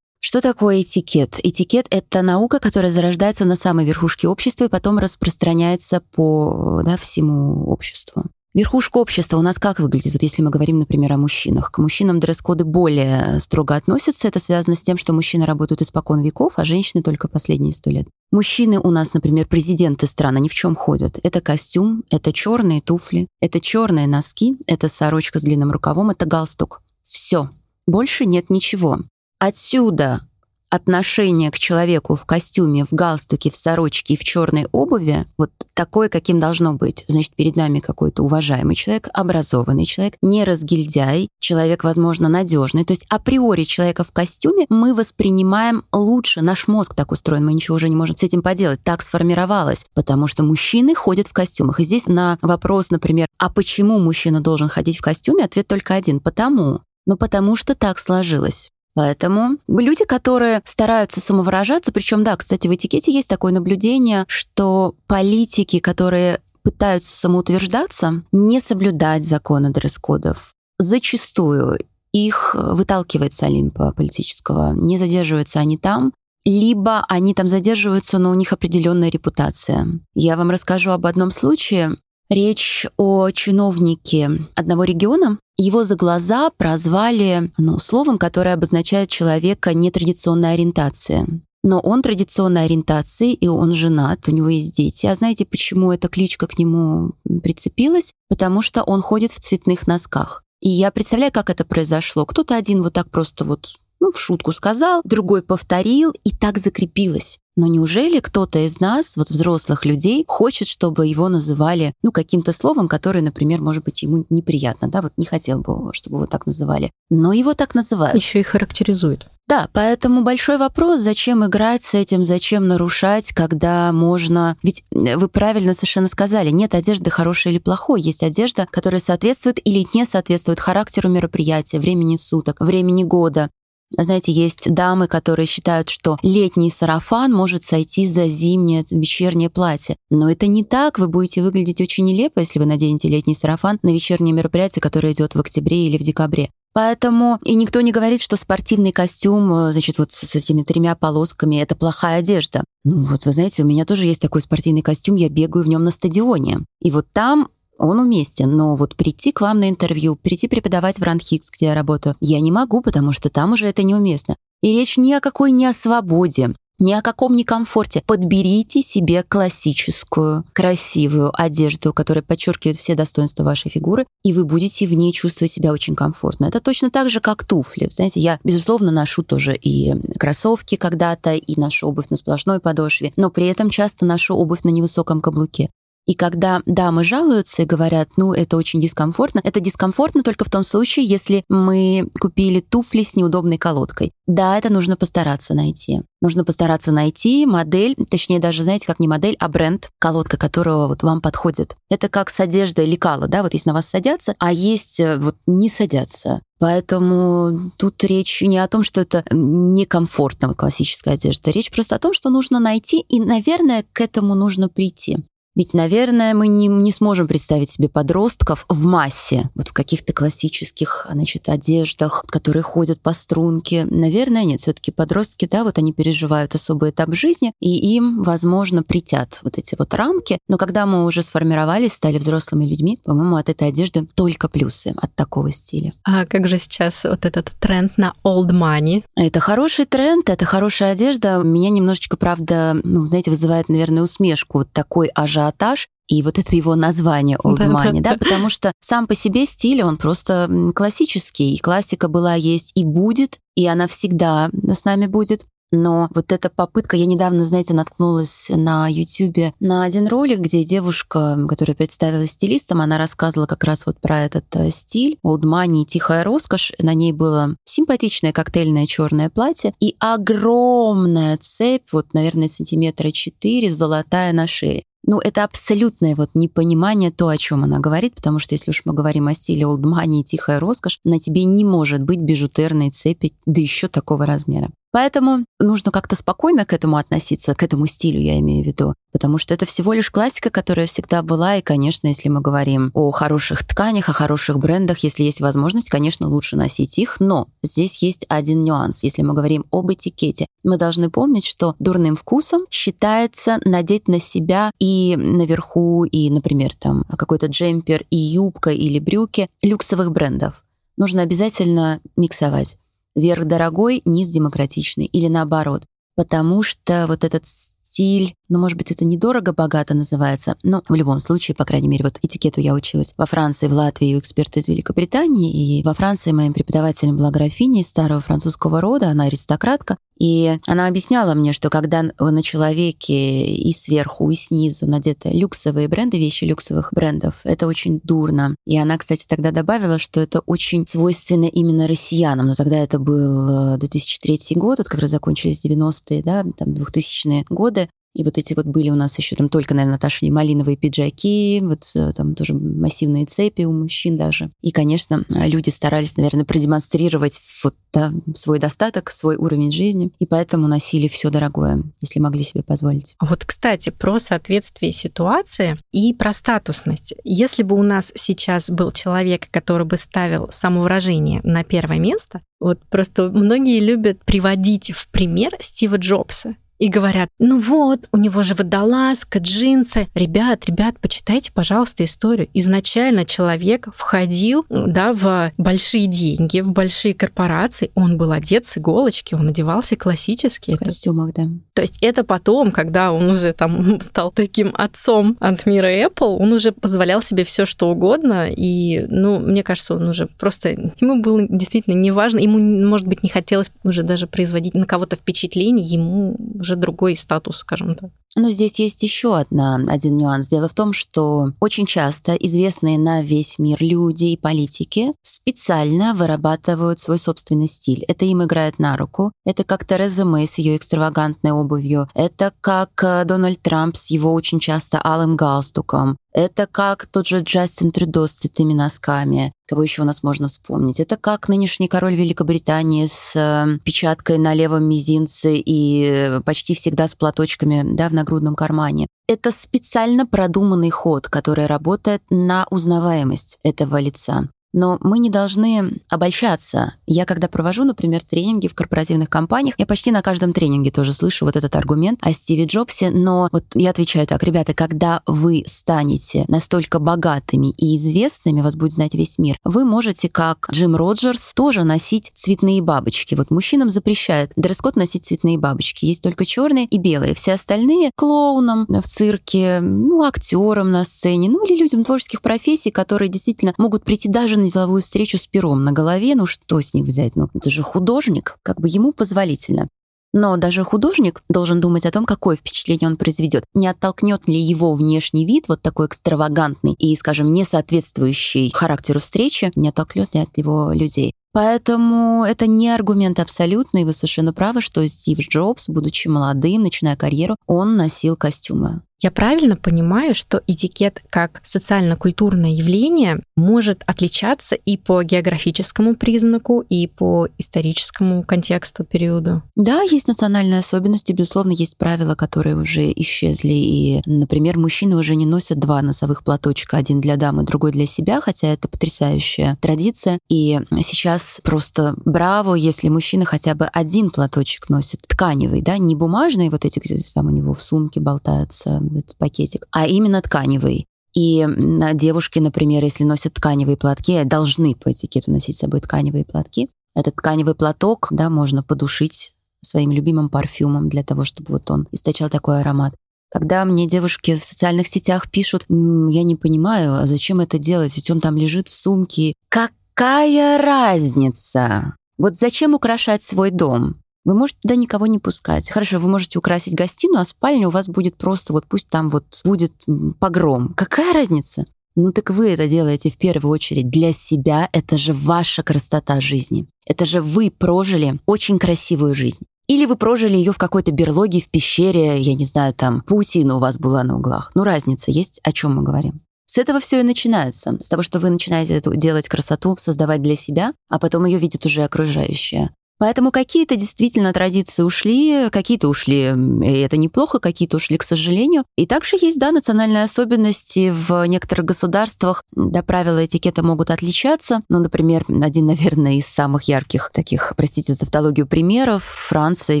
что 0.24 0.40
такое 0.40 0.80
этикет? 0.80 1.38
Этикет— 1.42 1.86
это 1.90 2.22
наука, 2.22 2.58
которая 2.58 2.90
зарождается 2.90 3.44
на 3.44 3.56
самой 3.56 3.84
верхушке 3.84 4.26
общества 4.26 4.64
и 4.64 4.68
потом 4.70 4.96
распространяется 4.96 6.00
по 6.00 6.80
да, 6.82 6.96
всему 6.96 7.66
обществу. 7.66 8.24
Верхушка 8.54 8.96
общества 8.96 9.36
у 9.36 9.42
нас 9.42 9.58
как 9.58 9.80
выглядит? 9.80 10.14
Вот 10.14 10.22
если 10.22 10.40
мы 10.40 10.48
говорим, 10.48 10.78
например, 10.78 11.12
о 11.12 11.18
мужчинах. 11.18 11.70
К 11.70 11.76
мужчинам 11.76 12.20
дресс-коды 12.20 12.64
более 12.64 13.38
строго 13.38 13.76
относятся. 13.76 14.26
Это 14.26 14.40
связано 14.40 14.76
с 14.76 14.82
тем, 14.82 14.96
что 14.96 15.12
мужчины 15.12 15.44
работают 15.44 15.82
испокон 15.82 16.22
веков, 16.22 16.54
а 16.56 16.64
женщины 16.64 17.02
только 17.02 17.28
последние 17.28 17.74
сто 17.74 17.90
лет. 17.90 18.06
Мужчины 18.32 18.80
у 18.80 18.90
нас, 18.90 19.12
например, 19.12 19.46
президенты 19.46 20.06
стран, 20.06 20.38
они 20.38 20.48
в 20.48 20.54
чем 20.54 20.74
ходят? 20.74 21.18
Это 21.22 21.42
костюм, 21.42 22.02
это 22.08 22.32
черные 22.32 22.80
туфли, 22.80 23.28
это 23.42 23.60
черные 23.60 24.06
носки, 24.06 24.56
это 24.66 24.88
сорочка 24.88 25.38
с 25.38 25.42
длинным 25.42 25.70
рукавом, 25.70 26.08
это 26.08 26.24
галстук. 26.24 26.80
Все. 27.02 27.50
Больше 27.86 28.24
нет 28.24 28.48
ничего. 28.48 29.00
Отсюда 29.46 30.22
отношение 30.70 31.50
к 31.50 31.58
человеку 31.58 32.14
в 32.14 32.24
костюме, 32.24 32.86
в 32.86 32.94
галстуке, 32.94 33.50
в 33.50 33.54
сорочке 33.54 34.14
и 34.14 34.16
в 34.16 34.24
черной 34.24 34.66
обуви 34.72 35.26
вот 35.36 35.50
такое, 35.74 36.08
каким 36.08 36.40
должно 36.40 36.72
быть. 36.72 37.04
Значит, 37.08 37.34
перед 37.34 37.54
нами 37.54 37.80
какой-то 37.80 38.22
уважаемый 38.22 38.74
человек, 38.74 39.10
образованный 39.12 39.84
человек, 39.84 40.14
не 40.22 40.44
разгильдяй, 40.44 41.28
человек, 41.40 41.84
возможно, 41.84 42.30
надежный. 42.30 42.86
То 42.86 42.94
есть 42.94 43.04
априори 43.10 43.64
человека 43.64 44.02
в 44.02 44.12
костюме 44.12 44.64
мы 44.70 44.94
воспринимаем 44.94 45.84
лучше. 45.92 46.40
Наш 46.40 46.66
мозг 46.66 46.94
так 46.94 47.12
устроен, 47.12 47.44
мы 47.44 47.52
ничего 47.52 47.74
уже 47.74 47.90
не 47.90 47.96
можем 47.96 48.16
с 48.16 48.22
этим 48.22 48.40
поделать. 48.40 48.82
Так 48.82 49.02
сформировалось, 49.02 49.84
потому 49.92 50.26
что 50.26 50.42
мужчины 50.42 50.94
ходят 50.94 51.26
в 51.26 51.34
костюмах. 51.34 51.80
И 51.80 51.84
здесь 51.84 52.06
на 52.06 52.38
вопрос, 52.40 52.88
например, 52.88 53.26
а 53.36 53.50
почему 53.50 53.98
мужчина 53.98 54.40
должен 54.40 54.70
ходить 54.70 54.96
в 54.96 55.02
костюме, 55.02 55.44
ответ 55.44 55.68
только 55.68 55.94
один. 55.94 56.20
Потому. 56.20 56.80
Ну, 57.06 57.18
потому 57.18 57.56
что 57.56 57.74
так 57.74 57.98
сложилось. 57.98 58.70
Поэтому 58.94 59.58
люди, 59.66 60.04
которые 60.04 60.62
стараются 60.64 61.20
самовыражаться, 61.20 61.92
причем, 61.92 62.22
да, 62.22 62.36
кстати, 62.36 62.68
в 62.68 62.74
этикете 62.74 63.12
есть 63.12 63.28
такое 63.28 63.52
наблюдение, 63.52 64.24
что 64.28 64.94
политики, 65.06 65.80
которые 65.80 66.40
пытаются 66.62 67.14
самоутверждаться, 67.16 68.22
не 68.32 68.60
соблюдать 68.60 69.26
законы 69.26 69.70
дресс-кодов. 69.70 70.52
Зачастую 70.78 71.78
их 72.12 72.54
выталкивает 72.54 73.34
с 73.34 73.42
Олимпа 73.42 73.92
политического. 73.92 74.72
Не 74.74 74.96
задерживаются 74.96 75.58
они 75.58 75.76
там, 75.76 76.12
либо 76.44 77.04
они 77.08 77.34
там 77.34 77.46
задерживаются, 77.46 78.18
но 78.18 78.30
у 78.30 78.34
них 78.34 78.52
определенная 78.52 79.10
репутация. 79.10 79.88
Я 80.14 80.36
вам 80.36 80.50
расскажу 80.50 80.90
об 80.90 81.06
одном 81.06 81.30
случае. 81.30 81.96
Речь 82.30 82.86
о 82.96 83.30
чиновнике 83.30 84.30
одного 84.54 84.84
региона. 84.84 85.38
Его 85.56 85.84
за 85.84 85.94
глаза 85.94 86.50
прозвали 86.50 87.52
ну, 87.58 87.78
словом, 87.78 88.18
которое 88.18 88.54
обозначает 88.54 89.10
человека 89.10 89.74
нетрадиционной 89.74 90.54
ориентации. 90.54 91.26
Но 91.62 91.80
он 91.80 92.02
традиционной 92.02 92.64
ориентации, 92.64 93.32
и 93.32 93.48
он 93.48 93.74
женат, 93.74 94.28
у 94.28 94.32
него 94.32 94.48
есть 94.48 94.74
дети. 94.74 95.06
А 95.06 95.14
знаете, 95.14 95.46
почему 95.46 95.92
эта 95.92 96.08
кличка 96.08 96.46
к 96.46 96.58
нему 96.58 97.12
прицепилась? 97.42 98.12
Потому 98.28 98.62
что 98.62 98.82
он 98.82 99.00
ходит 99.00 99.32
в 99.32 99.40
цветных 99.40 99.86
носках. 99.86 100.42
И 100.60 100.68
я 100.68 100.90
представляю, 100.90 101.32
как 101.32 101.50
это 101.50 101.64
произошло. 101.64 102.26
Кто-то 102.26 102.56
один 102.56 102.82
вот 102.82 102.94
так 102.94 103.10
просто 103.10 103.44
вот 103.44 103.76
ну, 104.04 104.12
в 104.12 104.20
шутку 104.20 104.52
сказал, 104.52 105.00
другой 105.02 105.40
повторил, 105.40 106.12
и 106.24 106.30
так 106.30 106.58
закрепилось. 106.58 107.38
Но 107.56 107.68
неужели 107.68 108.20
кто-то 108.20 108.58
из 108.58 108.78
нас, 108.78 109.16
вот 109.16 109.30
взрослых 109.30 109.86
людей, 109.86 110.26
хочет, 110.28 110.68
чтобы 110.68 111.06
его 111.06 111.30
называли, 111.30 111.94
ну, 112.02 112.12
каким-то 112.12 112.52
словом, 112.52 112.86
которое, 112.86 113.22
например, 113.22 113.62
может 113.62 113.82
быть, 113.82 114.02
ему 114.02 114.26
неприятно, 114.28 114.88
да, 114.88 115.00
вот 115.00 115.12
не 115.16 115.24
хотел 115.24 115.62
бы, 115.62 115.94
чтобы 115.94 116.18
его 116.18 116.26
так 116.26 116.44
называли. 116.44 116.90
Но 117.08 117.32
его 117.32 117.54
так 117.54 117.74
называют. 117.74 118.14
Еще 118.14 118.40
и 118.40 118.42
характеризует. 118.42 119.26
Да, 119.48 119.68
поэтому 119.72 120.22
большой 120.22 120.58
вопрос, 120.58 121.00
зачем 121.00 121.46
играть 121.46 121.82
с 121.82 121.94
этим, 121.94 122.22
зачем 122.22 122.68
нарушать, 122.68 123.32
когда 123.32 123.92
можно... 123.92 124.56
Ведь 124.62 124.84
э, 124.90 125.16
вы 125.16 125.28
правильно 125.28 125.74
совершенно 125.74 126.08
сказали, 126.08 126.50
нет 126.50 126.74
одежды 126.74 127.10
хорошей 127.10 127.52
или 127.52 127.58
плохой, 127.58 128.00
есть 128.00 128.22
одежда, 128.22 128.66
которая 128.70 129.00
соответствует 129.00 129.60
или 129.64 129.86
не 129.94 130.06
соответствует 130.06 130.60
характеру 130.60 131.08
мероприятия, 131.10 131.78
времени 131.78 132.16
суток, 132.16 132.60
времени 132.60 133.04
года. 133.04 133.50
Знаете, 133.98 134.32
есть 134.32 134.72
дамы, 134.72 135.08
которые 135.08 135.46
считают, 135.46 135.88
что 135.88 136.18
летний 136.22 136.70
сарафан 136.70 137.32
может 137.32 137.64
сойти 137.64 138.06
за 138.06 138.26
зимнее 138.26 138.84
вечернее 138.90 139.50
платье. 139.50 139.96
Но 140.10 140.30
это 140.30 140.46
не 140.46 140.64
так. 140.64 140.98
Вы 140.98 141.08
будете 141.08 141.42
выглядеть 141.42 141.80
очень 141.80 142.04
нелепо, 142.04 142.40
если 142.40 142.58
вы 142.58 142.66
наденете 142.66 143.08
летний 143.08 143.34
сарафан 143.34 143.78
на 143.82 143.92
вечернее 143.92 144.32
мероприятие, 144.32 144.80
которое 144.80 145.12
идет 145.12 145.34
в 145.34 145.40
октябре 145.40 145.86
или 145.86 145.98
в 145.98 146.02
декабре. 146.02 146.50
Поэтому 146.74 147.38
и 147.44 147.54
никто 147.54 147.80
не 147.82 147.92
говорит, 147.92 148.20
что 148.20 148.36
спортивный 148.36 148.90
костюм, 148.90 149.52
э, 149.52 149.72
значит, 149.72 149.96
вот 149.98 150.10
с 150.10 150.34
этими 150.34 150.64
тремя 150.64 150.96
полосками, 150.96 151.62
это 151.62 151.76
плохая 151.76 152.18
одежда. 152.18 152.64
Ну 152.84 153.04
вот 153.04 153.26
вы 153.26 153.32
знаете, 153.32 153.62
у 153.62 153.66
меня 153.66 153.84
тоже 153.84 154.06
есть 154.06 154.20
такой 154.20 154.40
спортивный 154.40 154.82
костюм, 154.82 155.14
я 155.14 155.28
бегаю 155.28 155.64
в 155.64 155.68
нем 155.68 155.84
на 155.84 155.92
стадионе. 155.92 156.58
И 156.82 156.90
вот 156.90 157.06
там 157.12 157.48
он 157.78 157.98
уместен, 157.98 158.56
но 158.56 158.76
вот 158.76 158.96
прийти 158.96 159.32
к 159.32 159.40
вам 159.40 159.60
на 159.60 159.68
интервью, 159.68 160.16
прийти 160.16 160.48
преподавать 160.48 160.98
в 160.98 161.02
Ранхикс, 161.02 161.50
где 161.50 161.66
я 161.66 161.74
работаю, 161.74 162.16
я 162.20 162.40
не 162.40 162.50
могу, 162.50 162.80
потому 162.80 163.12
что 163.12 163.30
там 163.30 163.52
уже 163.52 163.66
это 163.66 163.82
неуместно. 163.82 164.36
И 164.62 164.68
речь 164.68 164.96
ни 164.96 165.12
о 165.12 165.20
какой 165.20 165.52
не 165.52 165.66
о 165.66 165.74
свободе, 165.74 166.54
ни 166.78 166.92
о 166.92 167.02
каком 167.02 167.36
не 167.36 167.44
комфорте. 167.44 168.02
Подберите 168.06 168.82
себе 168.82 169.22
классическую, 169.22 170.44
красивую 170.52 171.30
одежду, 171.34 171.92
которая 171.92 172.22
подчеркивает 172.22 172.78
все 172.78 172.94
достоинства 172.94 173.44
вашей 173.44 173.70
фигуры, 173.70 174.06
и 174.24 174.32
вы 174.32 174.44
будете 174.44 174.86
в 174.86 174.94
ней 174.94 175.12
чувствовать 175.12 175.52
себя 175.52 175.72
очень 175.72 175.94
комфортно. 175.94 176.46
Это 176.46 176.60
точно 176.60 176.90
так 176.90 177.10
же, 177.10 177.20
как 177.20 177.44
туфли. 177.44 177.88
Знаете, 177.90 178.20
я, 178.20 178.38
безусловно, 178.42 178.90
ношу 178.90 179.22
тоже 179.22 179.54
и 179.54 179.94
кроссовки 180.18 180.76
когда-то, 180.76 181.34
и 181.34 181.60
ношу 181.60 181.88
обувь 181.88 182.08
на 182.10 182.16
сплошной 182.16 182.60
подошве, 182.60 183.12
но 183.16 183.30
при 183.30 183.46
этом 183.46 183.70
часто 183.70 184.04
ношу 184.04 184.34
обувь 184.34 184.64
на 184.64 184.70
невысоком 184.70 185.20
каблуке. 185.20 185.70
И 186.06 186.14
когда 186.14 186.60
дамы 186.66 187.02
жалуются 187.02 187.62
и 187.62 187.66
говорят, 187.66 188.10
ну, 188.16 188.34
это 188.34 188.56
очень 188.56 188.80
дискомфортно, 188.80 189.40
это 189.42 189.60
дискомфортно 189.60 190.22
только 190.22 190.44
в 190.44 190.50
том 190.50 190.64
случае, 190.64 191.06
если 191.06 191.44
мы 191.48 192.08
купили 192.20 192.60
туфли 192.60 193.02
с 193.02 193.16
неудобной 193.16 193.56
колодкой. 193.56 194.12
Да, 194.26 194.58
это 194.58 194.72
нужно 194.72 194.96
постараться 194.96 195.54
найти. 195.54 196.02
Нужно 196.20 196.44
постараться 196.44 196.92
найти 196.92 197.46
модель, 197.46 197.94
точнее 198.10 198.38
даже, 198.38 198.64
знаете, 198.64 198.86
как 198.86 199.00
не 199.00 199.08
модель, 199.08 199.36
а 199.38 199.48
бренд, 199.48 199.90
колодка 199.98 200.36
которого 200.36 200.88
вот 200.88 201.02
вам 201.02 201.20
подходит. 201.20 201.76
Это 201.90 202.08
как 202.08 202.30
с 202.30 202.40
одеждой 202.40 202.86
лекала, 202.86 203.26
да, 203.26 203.42
вот 203.42 203.54
если 203.54 203.70
на 203.70 203.74
вас 203.74 203.86
садятся, 203.86 204.34
а 204.38 204.52
есть 204.52 205.00
э, 205.00 205.18
вот 205.18 205.36
не 205.46 205.68
садятся. 205.68 206.40
Поэтому 206.58 207.70
тут 207.78 208.02
речь 208.04 208.40
не 208.42 208.58
о 208.58 208.68
том, 208.68 208.82
что 208.82 209.00
это 209.00 209.24
некомфортно, 209.30 210.54
классическая 210.54 211.14
одежда. 211.14 211.50
Речь 211.50 211.70
просто 211.70 211.96
о 211.96 211.98
том, 211.98 212.14
что 212.14 212.30
нужно 212.30 212.60
найти, 212.60 213.00
и, 213.00 213.20
наверное, 213.20 213.84
к 213.92 214.00
этому 214.00 214.34
нужно 214.34 214.68
прийти. 214.68 215.18
Ведь, 215.56 215.72
наверное, 215.72 216.34
мы 216.34 216.48
не, 216.48 216.66
не 216.66 216.90
сможем 216.90 217.28
представить 217.28 217.70
себе 217.70 217.88
подростков 217.88 218.66
в 218.68 218.86
массе, 218.86 219.50
вот 219.54 219.68
в 219.68 219.72
каких-то 219.72 220.12
классических, 220.12 221.06
значит, 221.10 221.48
одеждах, 221.48 222.24
которые 222.28 222.62
ходят 222.62 223.00
по 223.00 223.12
струнке. 223.12 223.86
Наверное, 223.88 224.44
нет. 224.44 224.60
все 224.60 224.72
таки 224.72 224.90
подростки, 224.90 225.46
да, 225.50 225.62
вот 225.62 225.78
они 225.78 225.92
переживают 225.92 226.54
особый 226.56 226.90
этап 226.90 227.14
жизни, 227.14 227.52
и 227.60 227.94
им, 227.94 228.22
возможно, 228.22 228.82
притят 228.82 229.38
вот 229.42 229.56
эти 229.56 229.76
вот 229.78 229.94
рамки. 229.94 230.38
Но 230.48 230.58
когда 230.58 230.86
мы 230.86 231.04
уже 231.04 231.22
сформировались, 231.22 231.92
стали 231.92 232.18
взрослыми 232.18 232.64
людьми, 232.64 232.98
по-моему, 233.04 233.36
от 233.36 233.48
этой 233.48 233.68
одежды 233.68 234.08
только 234.14 234.48
плюсы 234.48 234.92
от 234.96 235.14
такого 235.14 235.52
стиля. 235.52 235.92
А 236.02 236.26
как 236.26 236.48
же 236.48 236.58
сейчас 236.58 237.04
вот 237.04 237.24
этот 237.24 237.52
тренд 237.60 237.96
на 237.96 238.14
old 238.24 238.50
money? 238.50 239.04
Это 239.14 239.38
хороший 239.38 239.84
тренд, 239.84 240.28
это 240.28 240.44
хорошая 240.44 240.92
одежда. 240.92 241.42
Меня 241.44 241.70
немножечко, 241.70 242.16
правда, 242.16 242.76
ну, 242.82 243.06
знаете, 243.06 243.30
вызывает, 243.30 243.68
наверное, 243.68 244.02
усмешку 244.02 244.58
вот 244.58 244.72
такой 244.72 245.08
ажиотаж 245.08 245.43
ажиотаж, 245.44 245.88
и 246.06 246.22
вот 246.22 246.38
это 246.38 246.54
его 246.54 246.74
название 246.74 247.38
Old 247.42 247.58
Money, 247.58 248.00
да, 248.00 248.16
потому 248.16 248.48
что 248.50 248.72
сам 248.80 249.06
по 249.06 249.14
себе 249.14 249.46
стиль, 249.46 249.82
он 249.82 249.96
просто 249.96 250.50
классический, 250.74 251.54
и 251.54 251.58
классика 251.58 252.08
была, 252.08 252.34
есть 252.34 252.72
и 252.74 252.84
будет, 252.84 253.38
и 253.56 253.66
она 253.66 253.86
всегда 253.86 254.50
с 254.52 254.84
нами 254.84 255.06
будет. 255.06 255.46
Но 255.72 256.08
вот 256.14 256.30
эта 256.30 256.50
попытка, 256.50 256.96
я 256.96 257.06
недавно, 257.06 257.46
знаете, 257.46 257.74
наткнулась 257.74 258.46
на 258.48 258.86
YouTube 258.86 259.54
на 259.58 259.82
один 259.82 260.06
ролик, 260.06 260.38
где 260.38 260.62
девушка, 260.62 261.36
которая 261.48 261.74
представилась 261.74 262.32
стилистом, 262.32 262.80
она 262.80 262.96
рассказывала 262.96 263.46
как 263.46 263.64
раз 263.64 263.84
вот 263.84 263.98
про 264.00 264.24
этот 264.24 264.44
э, 264.54 264.70
стиль, 264.70 265.18
old 265.26 265.40
money, 265.40 265.84
тихая 265.84 266.22
роскошь. 266.22 266.72
На 266.78 266.94
ней 266.94 267.12
было 267.12 267.56
симпатичное 267.64 268.32
коктейльное 268.32 268.86
черное 268.86 269.30
платье 269.30 269.74
и 269.80 269.96
огромная 269.98 271.38
цепь, 271.38 271.90
вот, 271.90 272.12
наверное, 272.12 272.46
сантиметра 272.46 273.10
четыре, 273.10 273.72
золотая 273.72 274.32
на 274.32 274.46
шее. 274.46 274.84
Ну, 275.06 275.20
это 275.20 275.44
абсолютное 275.44 276.14
вот 276.14 276.30
непонимание 276.34 277.10
то, 277.10 277.28
о 277.28 277.36
чем 277.36 277.62
она 277.62 277.78
говорит, 277.78 278.14
потому 278.14 278.38
что 278.38 278.54
если 278.54 278.70
уж 278.70 278.82
мы 278.84 278.94
говорим 278.94 279.28
о 279.28 279.34
стиле 279.34 279.64
money 279.64 280.20
и 280.20 280.24
тихая 280.24 280.60
роскошь, 280.60 280.98
на 281.04 281.18
тебе 281.20 281.44
не 281.44 281.64
может 281.64 282.02
быть 282.02 282.20
бижутерной 282.20 282.90
цепи, 282.90 283.34
да 283.44 283.60
еще 283.60 283.88
такого 283.88 284.24
размера. 284.24 284.70
Поэтому 284.94 285.44
нужно 285.58 285.90
как-то 285.90 286.14
спокойно 286.14 286.64
к 286.64 286.72
этому 286.72 286.98
относиться, 286.98 287.56
к 287.56 287.64
этому 287.64 287.86
стилю 287.86 288.20
я 288.20 288.38
имею 288.38 288.62
в 288.62 288.66
виду, 288.68 288.94
потому 289.10 289.38
что 289.38 289.52
это 289.52 289.66
всего 289.66 289.92
лишь 289.92 290.08
классика, 290.08 290.50
которая 290.50 290.86
всегда 290.86 291.20
была, 291.22 291.56
и, 291.56 291.62
конечно, 291.62 292.06
если 292.06 292.28
мы 292.28 292.40
говорим 292.40 292.92
о 292.94 293.10
хороших 293.10 293.66
тканях, 293.66 294.08
о 294.08 294.12
хороших 294.12 294.60
брендах, 294.60 294.98
если 294.98 295.24
есть 295.24 295.40
возможность, 295.40 295.90
конечно, 295.90 296.28
лучше 296.28 296.54
носить 296.54 296.96
их, 296.96 297.16
но 297.18 297.48
здесь 297.60 298.02
есть 298.04 298.24
один 298.28 298.62
нюанс. 298.62 299.02
Если 299.02 299.22
мы 299.22 299.34
говорим 299.34 299.64
об 299.72 299.92
этикете, 299.92 300.46
мы 300.62 300.76
должны 300.76 301.10
помнить, 301.10 301.44
что 301.44 301.74
дурным 301.80 302.14
вкусом 302.14 302.62
считается 302.70 303.58
надеть 303.64 304.06
на 304.06 304.20
себя 304.20 304.70
и 304.78 305.16
наверху, 305.18 306.04
и, 306.04 306.30
например, 306.30 306.72
там 306.76 307.02
какой-то 307.18 307.46
джемпер, 307.46 308.06
и 308.10 308.16
юбка 308.16 308.70
или 308.70 309.00
брюки 309.00 309.50
люксовых 309.60 310.12
брендов. 310.12 310.64
Нужно 310.96 311.22
обязательно 311.22 312.00
миксовать 312.16 312.78
верх 313.14 313.44
дорогой, 313.44 314.02
низ 314.04 314.28
демократичный 314.28 315.06
или 315.06 315.28
наоборот. 315.28 315.84
Потому 316.16 316.62
что 316.62 317.06
вот 317.08 317.24
этот 317.24 317.44
стиль, 317.46 318.34
ну, 318.48 318.58
может 318.58 318.76
быть, 318.76 318.90
это 318.90 319.04
недорого-богато 319.04 319.94
называется, 319.94 320.56
но 320.62 320.82
в 320.88 320.94
любом 320.94 321.18
случае, 321.18 321.54
по 321.54 321.64
крайней 321.64 321.88
мере, 321.88 322.04
вот 322.04 322.18
этикету 322.22 322.60
я 322.60 322.74
училась 322.74 323.14
во 323.16 323.26
Франции, 323.26 323.68
в 323.68 323.72
Латвии 323.72 324.14
у 324.14 324.18
эксперта 324.18 324.60
из 324.60 324.68
Великобритании, 324.68 325.78
и 325.78 325.82
во 325.82 325.94
Франции 325.94 326.32
моим 326.32 326.52
преподавателем 326.52 327.16
была 327.16 327.30
графиня 327.30 327.80
из 327.80 327.88
старого 327.88 328.20
французского 328.20 328.80
рода, 328.80 329.08
она 329.08 329.24
аристократка, 329.24 329.96
и 330.18 330.58
она 330.66 330.86
объясняла 330.86 331.34
мне, 331.34 331.52
что 331.52 331.70
когда 331.70 332.02
на 332.02 332.42
человеке 332.42 333.46
и 333.46 333.72
сверху, 333.72 334.30
и 334.30 334.34
снизу 334.34 334.86
надеты 334.86 335.30
люксовые 335.30 335.88
бренды, 335.88 336.18
вещи 336.18 336.44
люксовых 336.44 336.90
брендов, 336.92 337.40
это 337.44 337.66
очень 337.66 338.00
дурно. 338.04 338.54
И 338.64 338.78
она, 338.78 338.96
кстати, 338.96 339.26
тогда 339.28 339.50
добавила, 339.50 339.98
что 339.98 340.20
это 340.20 340.40
очень 340.46 340.86
свойственно 340.86 341.46
именно 341.46 341.88
россиянам. 341.88 342.46
Но 342.46 342.54
тогда 342.54 342.76
это 342.76 342.98
был 342.98 343.76
2003 343.76 344.40
э, 344.50 344.54
год, 344.54 344.78
вот 344.78 344.88
как 344.88 345.00
раз 345.00 345.10
закончились 345.10 345.64
90-е, 345.64 346.22
да, 346.22 346.44
там 346.56 346.68
2000-е 346.68 347.44
годы. 347.48 347.88
И 348.14 348.22
вот 348.24 348.38
эти 348.38 348.54
вот 348.54 348.66
были 348.66 348.90
у 348.90 348.94
нас 348.94 349.18
еще 349.18 349.36
там 349.36 349.48
только, 349.48 349.74
наверное, 349.74 349.96
отошли 349.96 350.30
малиновые 350.30 350.76
пиджаки, 350.76 351.60
вот 351.62 351.90
э, 351.94 352.12
там 352.12 352.34
тоже 352.34 352.54
массивные 352.54 353.26
цепи 353.26 353.62
у 353.62 353.72
мужчин 353.72 354.16
даже. 354.16 354.50
И, 354.62 354.70
конечно, 354.70 355.24
люди 355.28 355.70
старались, 355.70 356.16
наверное, 356.16 356.44
продемонстрировать 356.44 357.40
вот 357.62 357.74
да, 357.92 358.12
свой 358.34 358.58
достаток, 358.58 359.10
свой 359.10 359.36
уровень 359.36 359.70
жизни, 359.70 360.12
и 360.18 360.26
поэтому 360.26 360.68
носили 360.68 361.08
все 361.08 361.30
дорогое, 361.30 361.82
если 362.00 362.20
могли 362.20 362.42
себе 362.42 362.62
позволить. 362.62 363.14
Вот, 363.20 363.44
кстати, 363.44 363.90
про 363.90 364.18
соответствие 364.18 364.92
ситуации 364.92 365.78
и 365.92 366.12
про 366.14 366.32
статусность. 366.32 367.14
Если 367.24 367.62
бы 367.62 367.76
у 367.76 367.82
нас 367.82 368.12
сейчас 368.14 368.70
был 368.70 368.92
человек, 368.92 369.48
который 369.50 369.86
бы 369.86 369.96
ставил 369.96 370.48
самовыражение 370.50 371.40
на 371.44 371.64
первое 371.64 371.98
место, 371.98 372.42
вот 372.60 372.80
просто 372.88 373.28
многие 373.28 373.80
любят 373.80 374.24
приводить 374.24 374.92
в 374.92 375.08
пример 375.08 375.56
Стива 375.60 375.96
Джобса 375.96 376.56
и 376.78 376.88
говорят, 376.88 377.28
ну 377.38 377.58
вот, 377.58 378.08
у 378.12 378.16
него 378.16 378.42
же 378.42 378.54
водолазка, 378.54 379.38
джинсы. 379.38 380.08
Ребят, 380.14 380.66
ребят, 380.66 380.98
почитайте, 381.00 381.52
пожалуйста, 381.52 382.04
историю. 382.04 382.48
Изначально 382.54 383.24
человек 383.24 383.88
входил 383.94 384.66
да, 384.68 385.12
в 385.12 385.52
большие 385.56 386.06
деньги, 386.06 386.60
в 386.60 386.72
большие 386.72 387.14
корпорации, 387.14 387.90
он 387.94 388.16
был 388.16 388.32
одет 388.32 388.64
с 388.66 388.78
иголочки, 388.78 389.34
он 389.34 389.48
одевался 389.48 389.96
классически. 389.96 390.76
В 390.76 390.78
костюмах, 390.78 391.32
да. 391.34 391.44
То 391.74 391.82
есть 391.82 391.98
это 392.00 392.24
потом, 392.24 392.70
когда 392.70 393.12
он 393.12 393.30
уже 393.30 393.52
там 393.52 394.00
стал 394.00 394.32
таким 394.32 394.72
отцом 394.74 395.36
от 395.40 395.66
мира 395.66 395.86
Apple, 395.86 396.36
он 396.36 396.52
уже 396.52 396.72
позволял 396.72 397.22
себе 397.22 397.44
все 397.44 397.64
что 397.64 397.90
угодно, 397.90 398.48
и, 398.50 399.06
ну, 399.08 399.38
мне 399.38 399.62
кажется, 399.62 399.94
он 399.94 400.08
уже 400.08 400.26
просто, 400.26 400.70
ему 400.70 401.20
было 401.20 401.46
действительно 401.48 401.94
неважно, 401.94 402.38
ему, 402.38 402.58
может 402.58 403.06
быть, 403.06 403.22
не 403.22 403.28
хотелось 403.28 403.70
уже 403.84 404.02
даже 404.02 404.26
производить 404.26 404.74
на 404.74 404.86
кого-то 404.86 405.16
впечатление, 405.16 405.86
ему 405.86 406.36
уже 406.64 406.76
другой 406.76 407.14
статус, 407.14 407.58
скажем 407.58 407.94
так. 407.94 408.10
Но 408.36 408.50
здесь 408.50 408.80
есть 408.80 409.02
еще 409.02 409.36
одна, 409.38 409.76
один 409.88 410.16
нюанс. 410.16 410.48
Дело 410.48 410.68
в 410.68 410.74
том, 410.74 410.92
что 410.92 411.52
очень 411.60 411.86
часто 411.86 412.34
известные 412.34 412.98
на 412.98 413.22
весь 413.22 413.58
мир 413.58 413.76
люди 413.80 414.24
и 414.24 414.36
политики 414.36 415.12
специально 415.22 416.14
вырабатывают 416.14 416.98
свой 416.98 417.18
собственный 417.18 417.68
стиль. 417.68 418.04
Это 418.08 418.24
им 418.24 418.42
играет 418.42 418.78
на 418.80 418.96
руку. 418.96 419.30
Это 419.44 419.62
как 419.62 419.86
Тереза 419.86 420.24
Мэй 420.24 420.48
с 420.48 420.58
ее 420.58 420.76
экстравагантной 420.76 421.52
обувью. 421.52 422.08
Это 422.14 422.52
как 422.60 422.90
э, 423.02 423.24
Дональд 423.24 423.62
Трамп 423.62 423.96
с 423.96 424.06
его 424.06 424.32
очень 424.32 424.58
часто 424.58 425.00
алым 425.04 425.36
галстуком. 425.36 426.16
Это 426.34 426.66
как 426.66 427.06
тот 427.06 427.28
же 427.28 427.42
Джастин 427.42 427.92
Трюдо 427.92 428.26
с 428.26 428.32
цветными 428.32 428.72
носками. 428.72 429.52
Кого 429.68 429.84
еще 429.84 430.02
у 430.02 430.04
нас 430.04 430.24
можно 430.24 430.48
вспомнить? 430.48 430.98
Это 430.98 431.16
как 431.16 431.48
нынешний 431.48 431.86
король 431.86 432.16
Великобритании 432.16 433.06
с 433.06 433.32
э, 433.36 433.78
печаткой 433.84 434.38
на 434.38 434.52
левом 434.52 434.84
мизинце 434.84 435.56
и 435.56 436.04
э, 436.04 436.40
почти 436.40 436.74
всегда 436.74 437.06
с 437.06 437.14
платочками 437.14 437.82
да, 437.84 438.08
в 438.08 438.12
нагрудном 438.24 438.54
кармане. 438.54 439.06
Это 439.28 439.52
специально 439.52 440.26
продуманный 440.26 440.90
ход, 440.90 441.28
который 441.28 441.66
работает 441.66 442.22
на 442.30 442.66
узнаваемость 442.70 443.58
этого 443.62 444.00
лица. 444.00 444.48
Но 444.74 444.98
мы 445.00 445.20
не 445.20 445.30
должны 445.30 445.92
обольщаться. 446.08 446.94
Я 447.06 447.24
когда 447.24 447.46
провожу, 447.46 447.84
например, 447.84 448.22
тренинги 448.24 448.66
в 448.66 448.74
корпоративных 448.74 449.30
компаниях, 449.30 449.76
я 449.78 449.86
почти 449.86 450.10
на 450.10 450.20
каждом 450.20 450.52
тренинге 450.52 450.90
тоже 450.90 451.12
слышу 451.12 451.44
вот 451.44 451.54
этот 451.54 451.76
аргумент 451.76 452.18
о 452.22 452.32
Стиве 452.32 452.64
Джобсе, 452.64 453.10
но 453.10 453.48
вот 453.52 453.64
я 453.74 453.90
отвечаю 453.90 454.26
так, 454.26 454.42
ребята, 454.42 454.74
когда 454.74 455.22
вы 455.26 455.62
станете 455.66 456.44
настолько 456.48 456.98
богатыми 456.98 457.70
и 457.70 457.94
известными, 457.94 458.62
вас 458.62 458.74
будет 458.74 458.92
знать 458.92 459.14
весь 459.14 459.38
мир, 459.38 459.56
вы 459.62 459.84
можете, 459.84 460.28
как 460.28 460.68
Джим 460.72 460.96
Роджерс, 460.96 461.52
тоже 461.54 461.84
носить 461.84 462.32
цветные 462.34 462.82
бабочки. 462.82 463.36
Вот 463.36 463.52
мужчинам 463.52 463.90
запрещают 463.90 464.50
дресс-код 464.56 464.96
носить 464.96 465.26
цветные 465.26 465.56
бабочки. 465.56 466.04
Есть 466.04 466.22
только 466.22 466.44
черные 466.44 466.86
и 466.86 466.98
белые. 466.98 467.34
Все 467.34 467.52
остальные 467.52 468.10
клоунам 468.16 468.86
в 468.88 469.06
цирке, 469.06 469.78
ну, 469.80 470.22
актерам 470.22 470.90
на 470.90 471.04
сцене, 471.04 471.48
ну, 471.48 471.64
или 471.64 471.78
людям 471.78 472.02
творческих 472.02 472.42
профессий, 472.42 472.90
которые 472.90 473.28
действительно 473.28 473.72
могут 473.78 474.02
прийти 474.02 474.28
даже 474.28 474.63
деловую 474.68 475.02
встречу 475.02 475.38
с 475.38 475.46
пером 475.46 475.84
на 475.84 475.92
голове, 475.92 476.34
ну 476.34 476.46
что 476.46 476.80
с 476.80 476.94
них 476.94 477.04
взять? 477.04 477.36
Ну, 477.36 477.48
это 477.54 477.70
же 477.70 477.82
художник, 477.82 478.58
как 478.62 478.80
бы 478.80 478.88
ему 478.88 479.12
позволительно. 479.12 479.88
Но 480.34 480.56
даже 480.56 480.82
художник 480.82 481.44
должен 481.48 481.80
думать 481.80 482.04
о 482.06 482.10
том, 482.10 482.26
какое 482.26 482.56
впечатление 482.56 483.08
он 483.08 483.16
произведет. 483.16 483.64
Не 483.72 483.86
оттолкнет 483.86 484.48
ли 484.48 484.56
его 484.56 484.92
внешний 484.94 485.46
вид, 485.46 485.66
вот 485.68 485.80
такой 485.80 486.08
экстравагантный 486.08 486.94
и, 486.94 487.14
скажем, 487.14 487.52
не 487.52 487.64
соответствующий 487.64 488.72
характеру 488.74 489.20
встречи, 489.20 489.70
не 489.76 489.90
оттолкнет 489.90 490.34
ли 490.34 490.40
от 490.40 490.56
него 490.56 490.90
людей. 490.92 491.34
Поэтому 491.52 492.42
это 492.44 492.66
не 492.66 492.88
аргумент 492.90 493.38
абсолютно, 493.38 493.98
и 493.98 494.04
вы 494.04 494.12
совершенно 494.12 494.52
правы, 494.52 494.80
что 494.80 495.06
Стив 495.06 495.38
Джобс, 495.38 495.88
будучи 495.88 496.26
молодым, 496.26 496.82
начиная 496.82 497.14
карьеру, 497.14 497.54
он 497.68 497.96
носил 497.96 498.34
костюмы. 498.34 499.02
Я 499.22 499.30
правильно 499.30 499.76
понимаю, 499.76 500.34
что 500.34 500.62
этикет 500.66 501.22
как 501.30 501.60
социально-культурное 501.62 502.70
явление 502.70 503.40
может 503.56 504.02
отличаться 504.06 504.74
и 504.74 504.96
по 504.96 505.22
географическому 505.22 506.14
признаку, 506.14 506.84
и 506.88 507.06
по 507.06 507.48
историческому 507.56 508.42
контексту 508.42 509.04
периоду? 509.04 509.62
Да, 509.76 510.02
есть 510.02 510.28
национальные 510.28 510.80
особенности. 510.80 511.32
Безусловно, 511.32 511.72
есть 511.72 511.96
правила, 511.96 512.34
которые 512.34 512.76
уже 512.76 513.12
исчезли. 513.12 513.72
И, 513.72 514.22
например, 514.26 514.78
мужчины 514.78 515.16
уже 515.16 515.36
не 515.36 515.46
носят 515.46 515.78
два 515.78 516.02
носовых 516.02 516.44
платочка, 516.44 516.96
один 516.96 517.20
для 517.20 517.36
дамы, 517.36 517.62
другой 517.62 517.92
для 517.92 518.06
себя, 518.06 518.40
хотя 518.40 518.68
это 518.68 518.88
потрясающая 518.88 519.78
традиция. 519.80 520.38
И 520.50 520.80
сейчас 521.02 521.60
просто 521.62 522.14
браво, 522.24 522.74
если 522.74 523.08
мужчина 523.08 523.44
хотя 523.44 523.74
бы 523.74 523.86
один 523.86 524.30
платочек 524.30 524.90
носит, 524.90 525.20
тканевый, 525.26 525.82
да, 525.82 525.98
не 525.98 526.14
бумажный, 526.16 526.68
вот 526.68 526.84
эти, 526.84 526.98
где 526.98 527.18
там 527.34 527.46
у 527.46 527.50
него 527.50 527.72
в 527.72 527.82
сумке 527.82 528.20
болтаются, 528.20 529.00
этот 529.08 529.36
пакетик, 529.36 529.86
а 529.92 530.06
именно 530.06 530.40
тканевый. 530.40 531.06
И 531.34 531.66
девушки, 532.14 532.60
например, 532.60 533.02
если 533.02 533.24
носят 533.24 533.54
тканевые 533.54 533.96
платки, 533.96 534.44
должны 534.44 534.94
по 534.94 535.10
этикету 535.10 535.50
носить 535.50 535.76
с 535.76 535.80
собой 535.80 536.00
тканевые 536.00 536.44
платки. 536.44 536.88
Этот 537.16 537.36
тканевый 537.36 537.74
платок, 537.74 538.28
да, 538.30 538.50
можно 538.50 538.82
подушить 538.82 539.52
своим 539.82 540.12
любимым 540.12 540.48
парфюмом 540.48 541.08
для 541.08 541.22
того, 541.22 541.44
чтобы 541.44 541.72
вот 541.72 541.90
он 541.90 542.08
источал 542.12 542.48
такой 542.48 542.80
аромат. 542.80 543.14
Когда 543.50 543.84
мне 543.84 544.08
девушки 544.08 544.54
в 544.56 544.62
социальных 544.62 545.06
сетях 545.06 545.50
пишут, 545.50 545.84
я 545.88 546.42
не 546.42 546.56
понимаю, 546.56 547.14
а 547.14 547.26
зачем 547.26 547.60
это 547.60 547.78
делать, 547.78 548.16
ведь 548.16 548.30
он 548.30 548.40
там 548.40 548.56
лежит 548.56 548.88
в 548.88 548.94
сумке. 548.94 549.54
Какая 549.68 550.82
разница? 550.82 552.16
Вот 552.36 552.56
зачем 552.56 552.94
украшать 552.94 553.42
свой 553.42 553.70
дом? 553.70 554.16
Вы 554.44 554.54
можете 554.54 554.78
туда 554.82 554.96
никого 554.96 555.26
не 555.26 555.38
пускать. 555.38 555.90
Хорошо, 555.90 556.18
вы 556.18 556.28
можете 556.28 556.58
украсить 556.58 556.94
гостиную, 556.94 557.40
а 557.40 557.44
спальня 557.44 557.88
у 557.88 557.90
вас 557.90 558.08
будет 558.08 558.36
просто 558.36 558.72
вот 558.72 558.86
пусть 558.86 559.08
там 559.08 559.30
вот 559.30 559.62
будет 559.64 559.92
погром. 560.38 560.92
Какая 560.94 561.32
разница? 561.32 561.86
Ну 562.16 562.30
так 562.30 562.50
вы 562.50 562.70
это 562.70 562.86
делаете 562.86 563.30
в 563.30 563.38
первую 563.38 563.72
очередь 563.72 564.10
для 564.10 564.32
себя. 564.32 564.88
Это 564.92 565.16
же 565.16 565.32
ваша 565.32 565.82
красота 565.82 566.40
жизни. 566.40 566.86
Это 567.06 567.24
же 567.24 567.40
вы 567.40 567.70
прожили 567.70 568.38
очень 568.46 568.78
красивую 568.78 569.34
жизнь. 569.34 569.64
Или 569.86 570.06
вы 570.06 570.16
прожили 570.16 570.56
ее 570.56 570.72
в 570.72 570.78
какой-то 570.78 571.12
берлоге, 571.12 571.60
в 571.60 571.68
пещере, 571.68 572.40
я 572.40 572.54
не 572.54 572.64
знаю, 572.64 572.94
там 572.94 573.20
паутина 573.22 573.76
у 573.76 573.80
вас 573.80 573.98
была 573.98 574.22
на 574.22 574.36
углах. 574.36 574.70
Ну, 574.74 574.82
разница 574.82 575.30
есть, 575.30 575.60
о 575.62 575.72
чем 575.72 575.96
мы 575.96 576.02
говорим. 576.02 576.40
С 576.64 576.78
этого 576.78 577.00
все 577.00 577.20
и 577.20 577.22
начинается. 577.22 577.98
С 578.00 578.08
того, 578.08 578.22
что 578.22 578.40
вы 578.40 578.48
начинаете 578.48 579.02
делать 579.04 579.48
красоту, 579.48 579.94
создавать 579.98 580.40
для 580.40 580.56
себя, 580.56 580.94
а 581.10 581.18
потом 581.18 581.44
ее 581.44 581.58
видят 581.58 581.84
уже 581.84 582.02
окружающие. 582.02 582.90
Поэтому 583.18 583.52
какие-то 583.52 583.96
действительно 583.96 584.52
традиции 584.52 585.02
ушли, 585.02 585.70
какие-то 585.70 586.08
ушли, 586.08 586.52
и 586.82 586.98
это 586.98 587.16
неплохо, 587.16 587.60
какие-то 587.60 587.96
ушли, 587.96 588.18
к 588.18 588.22
сожалению. 588.22 588.84
И 588.96 589.06
также 589.06 589.36
есть, 589.40 589.58
да, 589.58 589.70
национальные 589.72 590.24
особенности 590.24 591.12
в 591.14 591.46
некоторых 591.46 591.86
государствах. 591.86 592.62
Да, 592.74 593.02
правила 593.02 593.44
этикета 593.44 593.82
могут 593.82 594.10
отличаться. 594.10 594.82
Ну, 594.88 594.98
например, 594.98 595.44
один, 595.48 595.86
наверное, 595.94 596.34
из 596.34 596.46
самых 596.46 596.84
ярких 596.84 597.30
таких, 597.32 597.74
простите 597.76 598.14
за 598.14 598.20
тавтологию, 598.20 598.66
примеров— 598.66 599.22
Франция 599.48 599.96
и 599.96 600.00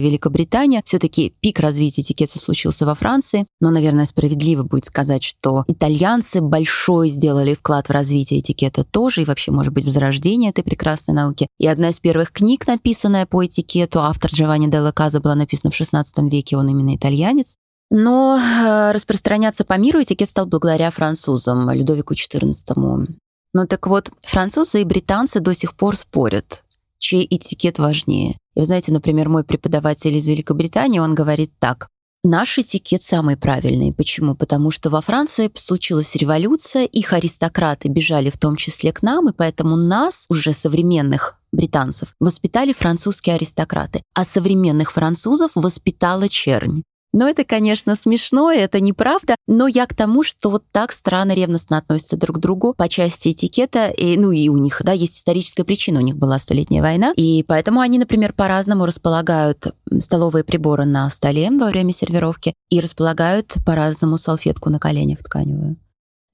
Великобритания. 0.00 0.82
все 0.84 0.98
таки 0.98 1.34
пик 1.40 1.60
развития 1.60 2.02
этикета 2.02 2.38
случился 2.38 2.84
во 2.84 2.94
Франции. 2.94 3.46
Но, 3.60 3.70
наверное, 3.70 4.06
справедливо 4.06 4.64
будет 4.64 4.86
сказать, 4.86 5.22
что 5.22 5.64
итальянцы 5.68 6.40
большой 6.40 7.08
сделали 7.08 7.54
вклад 7.54 7.88
в 7.88 7.92
развитие 7.92 8.40
этикета 8.40 8.84
тоже, 8.84 9.22
и 9.22 9.24
вообще, 9.24 9.52
может 9.52 9.72
быть, 9.72 9.84
в 9.84 9.88
зарождение 9.88 10.50
этой 10.50 10.64
прекрасной 10.64 11.14
науки. 11.14 11.46
И 11.58 11.66
одна 11.66 11.90
из 11.90 12.00
первых 12.00 12.32
книг 12.32 12.66
написана 12.66 13.03
написанная 13.04 13.26
по 13.26 13.44
этикету. 13.44 14.00
Автор 14.00 14.30
Джованни 14.30 14.70
Делла 14.70 14.92
Каза 14.92 15.20
была 15.20 15.34
написана 15.34 15.70
в 15.70 15.78
XVI 15.78 16.04
веке, 16.30 16.56
он 16.56 16.68
именно 16.68 16.96
итальянец. 16.96 17.56
Но 17.90 18.38
э, 18.38 18.92
распространяться 18.92 19.64
по 19.64 19.76
миру 19.78 20.02
этикет 20.02 20.30
стал 20.30 20.46
благодаря 20.46 20.90
французам, 20.90 21.70
Людовику 21.70 22.14
XIV. 22.14 23.08
Ну 23.52 23.66
так 23.66 23.86
вот, 23.86 24.10
французы 24.22 24.80
и 24.80 24.84
британцы 24.84 25.40
до 25.40 25.54
сих 25.54 25.74
пор 25.74 25.96
спорят, 25.96 26.64
чей 26.98 27.26
этикет 27.28 27.78
важнее. 27.78 28.36
И 28.56 28.60
вы 28.60 28.66
знаете, 28.66 28.92
например, 28.92 29.28
мой 29.28 29.44
преподаватель 29.44 30.16
из 30.16 30.26
Великобритании, 30.26 30.98
он 30.98 31.14
говорит 31.14 31.52
так. 31.58 31.88
Наш 32.24 32.58
этикет 32.58 33.02
самый 33.02 33.36
правильный. 33.36 33.92
Почему? 33.92 34.34
Потому 34.34 34.70
что 34.70 34.88
во 34.88 35.02
Франции 35.02 35.50
случилась 35.54 36.16
революция, 36.16 36.84
их 36.86 37.12
аристократы 37.12 37.88
бежали 37.88 38.30
в 38.30 38.38
том 38.38 38.56
числе 38.56 38.92
к 38.92 39.02
нам, 39.02 39.28
и 39.28 39.34
поэтому 39.34 39.76
нас, 39.76 40.24
уже 40.30 40.54
современных 40.54 41.36
британцев, 41.54 42.14
воспитали 42.20 42.72
французские 42.72 43.36
аристократы, 43.36 44.02
а 44.14 44.24
современных 44.24 44.92
французов 44.92 45.52
воспитала 45.54 46.28
чернь. 46.28 46.82
Но 47.14 47.28
это, 47.28 47.44
конечно, 47.44 47.94
смешно, 47.94 48.50
это 48.50 48.80
неправда, 48.80 49.36
но 49.46 49.68
я 49.68 49.86
к 49.86 49.94
тому, 49.94 50.24
что 50.24 50.50
вот 50.50 50.64
так 50.72 50.90
страны 50.90 51.30
ревностно 51.30 51.78
относятся 51.78 52.16
друг 52.16 52.38
к 52.38 52.40
другу 52.40 52.74
по 52.76 52.88
части 52.88 53.30
этикета, 53.30 53.88
и, 53.88 54.16
ну 54.16 54.32
и 54.32 54.48
у 54.48 54.56
них, 54.56 54.82
да, 54.82 54.90
есть 54.90 55.16
историческая 55.16 55.62
причина, 55.62 56.00
у 56.00 56.02
них 56.02 56.16
была 56.16 56.40
Столетняя 56.40 56.82
война, 56.82 57.12
и 57.14 57.44
поэтому 57.46 57.78
они, 57.78 58.00
например, 58.00 58.32
по-разному 58.32 58.84
располагают 58.84 59.76
столовые 60.00 60.42
приборы 60.42 60.86
на 60.86 61.08
столе 61.08 61.50
во 61.52 61.68
время 61.68 61.92
сервировки 61.92 62.52
и 62.68 62.80
располагают 62.80 63.54
по-разному 63.64 64.18
салфетку 64.18 64.70
на 64.70 64.80
коленях 64.80 65.20
тканевую. 65.20 65.76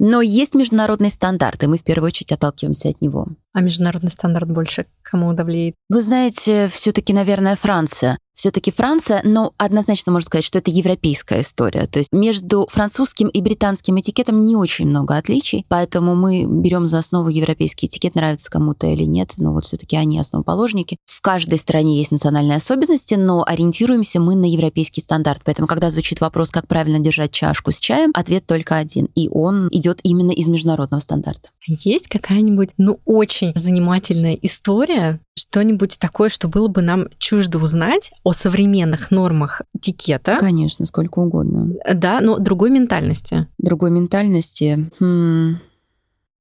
Но 0.03 0.23
есть 0.23 0.55
международный 0.55 1.11
стандарт, 1.11 1.63
и 1.63 1.67
мы 1.67 1.77
в 1.77 1.85
первую 1.85 2.07
очередь 2.07 2.33
отталкиваемся 2.33 2.89
от 2.89 3.03
него. 3.03 3.29
А 3.53 3.61
международный 3.61 4.11
стандарт 4.11 4.51
больше 4.51 4.87
кому 5.03 5.35
давлеет? 5.35 5.75
Вы 5.91 6.01
знаете, 6.01 6.71
все-таки, 6.73 7.13
наверное, 7.13 7.55
Франция 7.55 8.17
все-таки 8.41 8.71
Франция, 8.71 9.21
но 9.23 9.53
однозначно 9.59 10.13
можно 10.13 10.27
сказать, 10.27 10.47
что 10.47 10.59
это 10.59 10.71
европейская 10.71 11.43
история. 11.43 11.87
То 11.87 11.99
есть 11.99 12.11
между 12.11 12.67
французским 12.71 13.29
и 13.29 13.43
британским 13.43 14.01
этикетом 14.01 14.47
не 14.47 14.57
очень 14.57 14.87
много 14.87 15.19
отличий, 15.19 15.67
поэтому 15.69 16.15
мы 16.15 16.47
берем 16.47 16.87
за 16.87 17.01
основу 17.01 17.29
европейский 17.29 17.87
этикет, 17.87 18.15
нравится 18.15 18.51
кому-то 18.51 18.87
или 18.87 19.05
нет, 19.05 19.35
но 19.37 19.53
вот 19.53 19.67
все-таки 19.67 19.95
они 19.95 20.19
основоположники. 20.19 20.97
В 21.05 21.21
каждой 21.21 21.59
стране 21.59 21.99
есть 21.99 22.13
национальные 22.13 22.57
особенности, 22.57 23.13
но 23.13 23.45
ориентируемся 23.47 24.21
мы 24.21 24.35
на 24.37 24.47
европейский 24.47 25.03
стандарт. 25.03 25.43
Поэтому, 25.45 25.69
когда 25.69 25.91
звучит 25.91 26.23
вопрос, 26.23 26.49
как 26.49 26.67
правильно 26.67 26.99
держать 26.99 27.33
чашку 27.33 27.73
с 27.73 27.79
чаем, 27.79 28.11
ответ 28.15 28.47
только 28.47 28.77
один, 28.77 29.09
и 29.15 29.29
он 29.29 29.69
идет 29.71 30.01
именно 30.03 30.31
из 30.31 30.49
международного 30.49 31.03
стандарта. 31.03 31.51
Есть 31.67 32.09
какая-нибудь, 32.09 32.71
ну, 32.79 33.01
очень 33.05 33.53
занимательная 33.55 34.39
история, 34.41 35.21
что-нибудь 35.37 35.99
такое, 35.99 36.29
что 36.29 36.49
было 36.49 36.69
бы 36.69 36.83
нам 36.83 37.09
чуждо 37.19 37.59
узнать 37.59 38.13
о 38.25 38.33
современных 38.33 39.11
нормах 39.11 39.63
этикета. 39.75 40.37
Конечно, 40.39 40.87
сколько 40.87 41.21
угодно. 41.21 41.75
Да, 41.95 42.21
но 42.21 42.39
другой 42.39 42.71
ментальности. 42.71 43.47
Другой 43.59 43.91
ментальности. 43.91 44.91
Хм. 44.99 45.59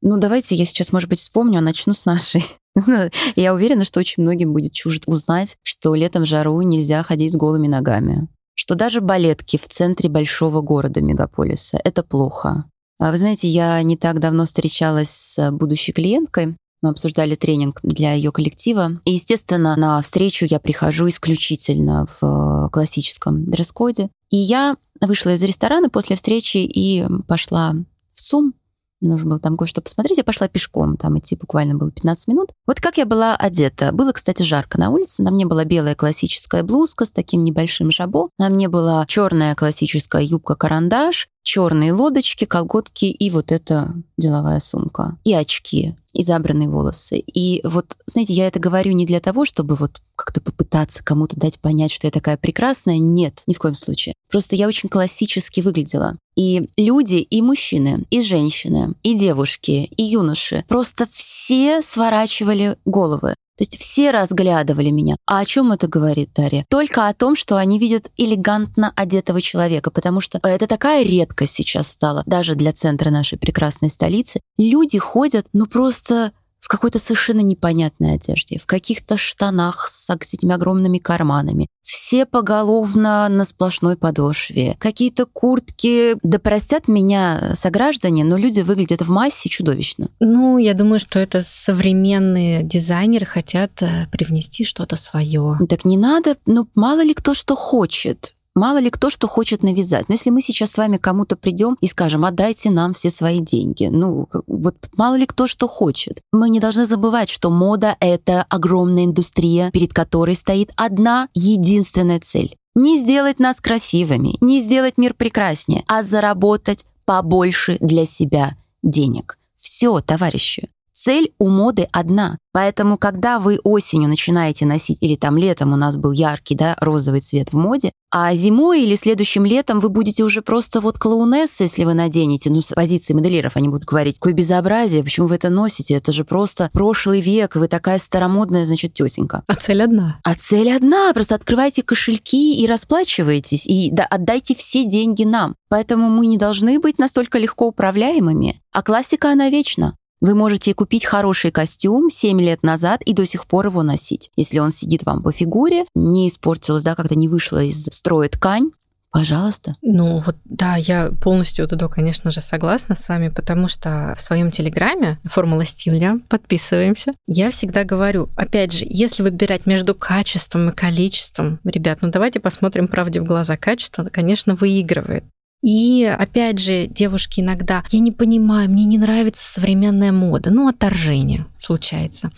Ну, 0.02 0.18
давайте 0.18 0.56
я 0.56 0.66
сейчас, 0.66 0.92
может 0.92 1.10
быть, 1.10 1.20
вспомню, 1.20 1.60
а 1.60 1.62
начну 1.62 1.94
с 1.94 2.06
нашей. 2.06 2.44
Я 3.36 3.54
уверена, 3.54 3.84
что 3.84 4.00
очень 4.00 4.24
многим 4.24 4.54
будет 4.54 4.72
чуждо 4.72 5.04
узнать, 5.08 5.58
что 5.64 5.94
летом 5.96 6.24
в 6.24 6.28
жару 6.28 6.62
нельзя 6.62 7.04
ходить 7.04 7.34
с 7.34 7.36
голыми 7.36 7.68
ногами. 7.68 8.30
Что 8.56 8.76
даже 8.76 9.02
балетки 9.02 9.58
в 9.58 9.68
центре 9.68 10.10
большого 10.10 10.62
города, 10.62 11.02
мегаполиса, 11.02 11.80
это 11.84 12.04
плохо. 12.04 12.64
А 13.00 13.12
вы 13.12 13.18
знаете, 13.18 13.48
я 13.48 13.82
не 13.82 13.98
так 13.98 14.20
давно 14.20 14.46
встречалась 14.46 15.10
с 15.10 15.52
будущей 15.52 15.94
клиенткой, 15.94 16.56
мы 16.82 16.90
обсуждали 16.90 17.36
тренинг 17.36 17.80
для 17.84 18.14
ее 18.14 18.32
коллектива. 18.32 19.02
И, 19.06 19.14
естественно, 19.14 19.76
на 19.76 20.02
встречу 20.02 20.46
я 20.46 20.60
прихожу 20.60 21.10
исключительно 21.10 22.06
в 22.06 22.24
э, 22.24 22.70
классическом 22.72 23.46
дресс-коде. 23.46 24.10
И 24.30 24.38
я 24.38 24.78
вышла 25.02 25.34
из 25.34 25.44
ресторана 25.44 25.90
после 25.90 26.16
встречи 26.16 26.58
и 26.58 27.06
пошла 27.28 27.76
в 28.14 28.22
ЦУМ. 28.22 28.54
Мне 29.02 29.12
нужно 29.12 29.30
было 29.30 29.40
там 29.40 29.56
кое-что 29.56 29.82
посмотреть. 29.82 30.18
Я 30.18 30.24
пошла 30.26 30.50
пешком, 30.50 30.98
там 30.98 31.18
идти 31.18 31.38
буквально 31.38 31.76
было 31.76 31.92
15 31.92 32.28
минут. 32.28 32.52
Вот 32.68 32.82
как 32.82 32.98
я 32.98 33.06
была 33.06 33.36
одета. 33.36 33.94
Было, 33.94 34.12
кстати, 34.12 34.44
жарко 34.44 34.78
на 34.78 34.90
улице. 34.90 35.24
На 35.24 35.32
мне 35.32 35.46
была 35.46 35.64
белая 35.64 35.96
классическая 35.96 36.64
блузка 36.64 37.06
с 37.06 37.12
таким 37.12 37.46
небольшим 37.46 37.92
жабо. 37.92 38.30
На 38.38 38.50
мне 38.50 38.68
была 38.68 39.06
черная 39.08 39.56
классическая 39.56 40.22
юбка-карандаш, 40.22 41.30
черные 41.50 41.94
лодочки, 41.94 42.46
колготки 42.46 43.06
и 43.06 43.32
вот 43.32 43.52
эта 43.52 43.92
деловая 44.18 44.60
сумка. 44.60 45.18
И 45.24 45.34
очки 45.34 45.96
и 46.14 46.24
забранные 46.24 46.70
волосы. 46.70 47.18
И 47.18 47.62
вот, 47.64 47.98
знаете, 48.06 48.34
я 48.34 48.48
это 48.48 48.60
говорю 48.60 48.92
не 48.92 49.08
для 49.08 49.20
того, 49.20 49.46
чтобы 49.46 49.74
вот 49.74 50.00
как-то 50.16 50.42
попытаться 50.42 51.04
кому-то 51.04 51.40
дать 51.40 51.60
понять, 51.60 51.92
что 51.92 52.06
я 52.06 52.12
такая 52.12 52.38
прекрасная. 52.38 53.00
Нет, 53.00 53.42
ни 53.48 53.56
в 53.56 53.60
коем 53.60 53.74
случае. 53.74 54.14
Просто 54.30 54.56
я 54.56 54.68
очень 54.68 54.90
классически 54.90 55.62
выглядела. 55.62 56.18
И 56.36 56.70
люди, 56.78 57.16
и 57.16 57.42
мужчины, 57.42 58.06
и 58.12 58.22
женщины, 58.22 58.94
и 59.02 59.18
девушки, 59.18 59.90
и 59.98 60.04
юноши 60.04 60.66
просто 60.68 61.08
все 61.12 61.82
сворачивали 61.82 62.78
головы. 62.86 63.34
То 63.60 63.64
есть 63.64 63.78
все 63.78 64.12
разглядывали 64.12 64.90
меня. 64.90 65.18
А 65.28 65.40
о 65.40 65.46
чем 65.46 65.74
это 65.74 65.90
говорит 65.90 66.30
Дарья? 66.34 66.64
Только 66.70 67.10
о 67.10 67.14
том, 67.14 67.36
что 67.36 67.58
они 67.58 67.78
видят 67.78 68.10
элегантно 68.16 68.94
одетого 68.96 69.42
человека, 69.42 69.92
потому 69.92 70.22
что 70.22 70.40
это 70.42 70.66
такая 70.66 71.04
редкость 71.04 71.56
сейчас 71.56 71.90
стала, 71.90 72.24
даже 72.26 72.56
для 72.56 72.72
центра 72.72 73.10
нашей 73.10 73.38
прекрасной 73.38 73.90
столицы. 73.90 74.40
Люди 74.58 74.98
ходят, 74.98 75.46
ну 75.52 75.66
просто 75.66 76.32
в 76.60 76.68
какой-то 76.68 77.00
совершенно 77.00 77.42
непонятной 77.42 78.14
одежде, 78.16 78.60
в 78.60 78.66
каких-то 78.66 79.18
штанах 79.18 79.88
с 79.88 80.10
этими 80.34 80.54
огромными 80.54 80.98
карманами. 80.98 81.68
Все 81.82 82.26
поголовно 82.26 83.28
на 83.30 83.46
сплошной 83.46 83.98
подошве. 83.98 84.76
Какие-то 84.80 85.26
куртки. 85.26 86.16
Да 86.22 86.38
простят 86.38 86.88
меня 86.88 87.54
сограждане, 87.56 88.24
но 88.24 88.38
люди 88.38 88.60
выглядят 88.62 89.02
в 89.02 89.10
массе 89.10 89.50
чудовищно. 89.50 90.10
Ну, 90.20 90.58
я 90.58 90.74
думаю, 90.74 91.00
что 91.00 91.20
это 91.20 91.42
современные 91.42 92.62
дизайнеры 92.64 93.26
хотят 93.26 93.82
э, 93.82 94.08
привнести 94.12 94.66
что-то 94.66 94.96
свое. 94.96 95.58
Так 95.68 95.86
не 95.86 95.98
надо, 95.98 96.38
ну, 96.46 96.68
мало 96.76 97.04
ли 97.04 97.14
кто 97.14 97.34
что 97.34 97.56
хочет. 97.56 98.36
Мало 98.56 98.80
ли 98.80 98.90
кто 98.90 99.10
что 99.10 99.28
хочет 99.28 99.64
навязать. 99.64 100.10
Но 100.10 100.16
если 100.16 100.30
мы 100.30 100.42
сейчас 100.42 100.72
с 100.72 100.78
вами 100.78 100.98
кому-то 100.98 101.36
придем 101.36 101.78
и 101.82 101.88
скажем, 101.88 102.26
отдайте 102.26 102.70
нам 102.70 102.94
все 102.94 103.10
свои 103.10 103.40
деньги, 103.40 103.86
ну, 103.86 104.28
вот 104.48 104.76
мало 104.98 105.16
ли 105.16 105.26
кто 105.26 105.48
что 105.48 105.68
хочет. 105.68 106.22
Мы 106.32 106.50
не 106.50 106.60
должны 106.60 106.86
забывать, 106.86 107.30
что 107.30 107.50
мода— 107.50 107.96
это 108.00 108.46
огромная 108.50 109.06
индустрия, 109.06 109.72
перед 109.72 109.94
которой 109.94 110.36
стоит 110.36 110.72
одна 110.76 111.30
единственная 111.34 112.20
цель. 112.20 112.56
Не 112.76 113.00
сделать 113.00 113.40
нас 113.40 113.62
красивыми, 113.62 114.38
не 114.42 114.62
сделать 114.62 114.98
мир 114.98 115.14
прекраснее, 115.14 115.84
а 115.88 116.04
заработать 116.04 116.86
побольше 117.06 117.78
для 117.82 118.06
себя 118.06 118.56
денег. 118.84 119.38
Все, 119.56 120.00
товарищи. 120.02 120.70
Цель 121.02 121.32
у 121.40 121.48
моды 121.48 121.88
одна. 121.94 122.38
Поэтому, 122.52 122.98
когда 122.98 123.40
вы 123.40 123.58
осенью 123.64 124.10
начинаете 124.10 124.66
носить, 124.66 124.98
или 125.00 125.16
там 125.16 125.38
летом 125.38 125.72
у 125.72 125.78
нас 125.78 125.96
был 125.96 126.12
яркий, 126.12 126.56
да, 126.56 126.76
розовый 126.82 127.22
цвет 127.22 127.54
в 127.54 127.58
моде, 127.58 127.94
а 128.12 128.36
зимой 128.36 128.84
или 128.84 128.96
следующим 128.96 129.46
летом 129.46 129.80
вы 129.80 129.88
будете 129.88 130.26
уже 130.26 130.42
просто 130.42 130.82
вот 130.82 131.00
клоунесса, 131.00 131.64
если 131.64 131.86
вы 131.86 131.94
наденете, 131.94 132.50
ну, 132.50 132.60
с 132.60 132.74
позиции 132.74 133.14
моделиров 133.14 133.56
они 133.56 133.70
будут 133.70 133.86
говорить, 133.86 134.16
какое 134.16 134.34
безобразие, 134.34 135.02
почему 135.02 135.28
вы 135.28 135.36
это 135.36 135.50
носите, 135.50 135.94
это 135.94 136.12
же 136.12 136.26
просто 136.26 136.70
прошлый 136.74 137.22
век, 137.22 137.56
вы 137.56 137.70
такая 137.70 137.98
старомодная, 137.98 138.66
значит, 138.66 138.94
тетенька. 138.94 139.44
А 139.48 139.56
цель 139.56 139.82
одна. 139.82 140.20
А 140.26 140.36
цель 140.36 140.70
одна, 140.70 141.14
просто 141.14 141.36
открывайте 141.36 141.82
кошельки 141.82 142.62
и 142.62 142.68
расплачивайтесь, 142.68 143.66
и 143.66 143.90
да, 143.90 144.06
отдайте 144.06 144.54
все 144.54 144.84
деньги 144.84 145.24
нам. 145.24 145.56
Поэтому 145.70 146.10
мы 146.10 146.26
не 146.26 146.38
должны 146.38 146.78
быть 146.80 146.98
настолько 146.98 147.38
легко 147.38 147.68
управляемыми. 147.68 148.60
А 148.74 148.82
классика, 148.82 149.32
она 149.32 149.50
вечна. 149.50 149.96
Вы 150.22 150.36
можете 150.36 150.74
купить 150.74 151.06
хороший 151.06 151.50
костюм 151.50 152.10
7 152.10 152.42
лет 152.42 152.62
назад 152.62 153.02
и 153.04 153.14
до 153.14 153.26
сих 153.26 153.46
пор 153.46 153.68
его 153.68 153.84
носить. 153.84 154.32
Если 154.36 154.60
он 154.60 154.70
сидит 154.70 155.04
вам 155.04 155.24
по 155.24 155.32
фигуре, 155.32 155.86
не 155.96 156.28
испортилась, 156.28 156.84
да, 156.84 156.96
как-то 156.96 157.16
не 157.16 157.30
вышла 157.30 157.64
из 157.64 157.86
строя 157.86 158.28
ткань, 158.28 158.72
Пожалуйста. 159.12 159.76
Ну 159.82 160.20
вот 160.20 160.36
да, 160.46 160.76
я 160.76 161.12
полностью 161.22 161.68
туда, 161.68 161.88
конечно 161.88 162.30
же, 162.30 162.42
согласна 162.42 162.94
с 162.94 163.10
вами, 163.10 163.30
потому 163.30 163.68
что 163.68 164.14
в 164.16 164.22
своем 164.22 164.52
телеграме 164.52 165.20
формула 165.24 165.66
стиля, 165.66 166.20
подписываемся, 166.30 167.14
я 167.26 167.50
всегда 167.50 167.86
говорю, 167.86 168.30
опять 168.36 168.72
же, 168.72 168.86
если 168.88 169.24
выбирать 169.24 169.66
между 169.66 169.96
качеством 169.96 170.70
и 170.70 170.74
количеством, 170.74 171.60
ребят, 171.64 172.00
ну 172.02 172.10
давайте 172.10 172.40
посмотрим 172.40 172.88
правде 172.88 173.20
в 173.20 173.26
глаза. 173.26 173.58
Качество, 173.58 174.04
конечно, 174.04 174.54
выигрывает. 174.54 175.24
И 175.62 176.06
опять 176.06 176.60
же, 176.60 176.88
девушки 176.88 177.42
иногда, 177.42 177.84
я 177.92 178.00
не 178.00 178.12
понимаю, 178.12 178.70
мне 178.70 178.86
не 178.86 178.98
нравится 178.98 179.44
современная 179.44 180.12
мода, 180.12 180.52
ну, 180.52 180.68
отторжение 180.68 181.46
случается. 181.58 182.32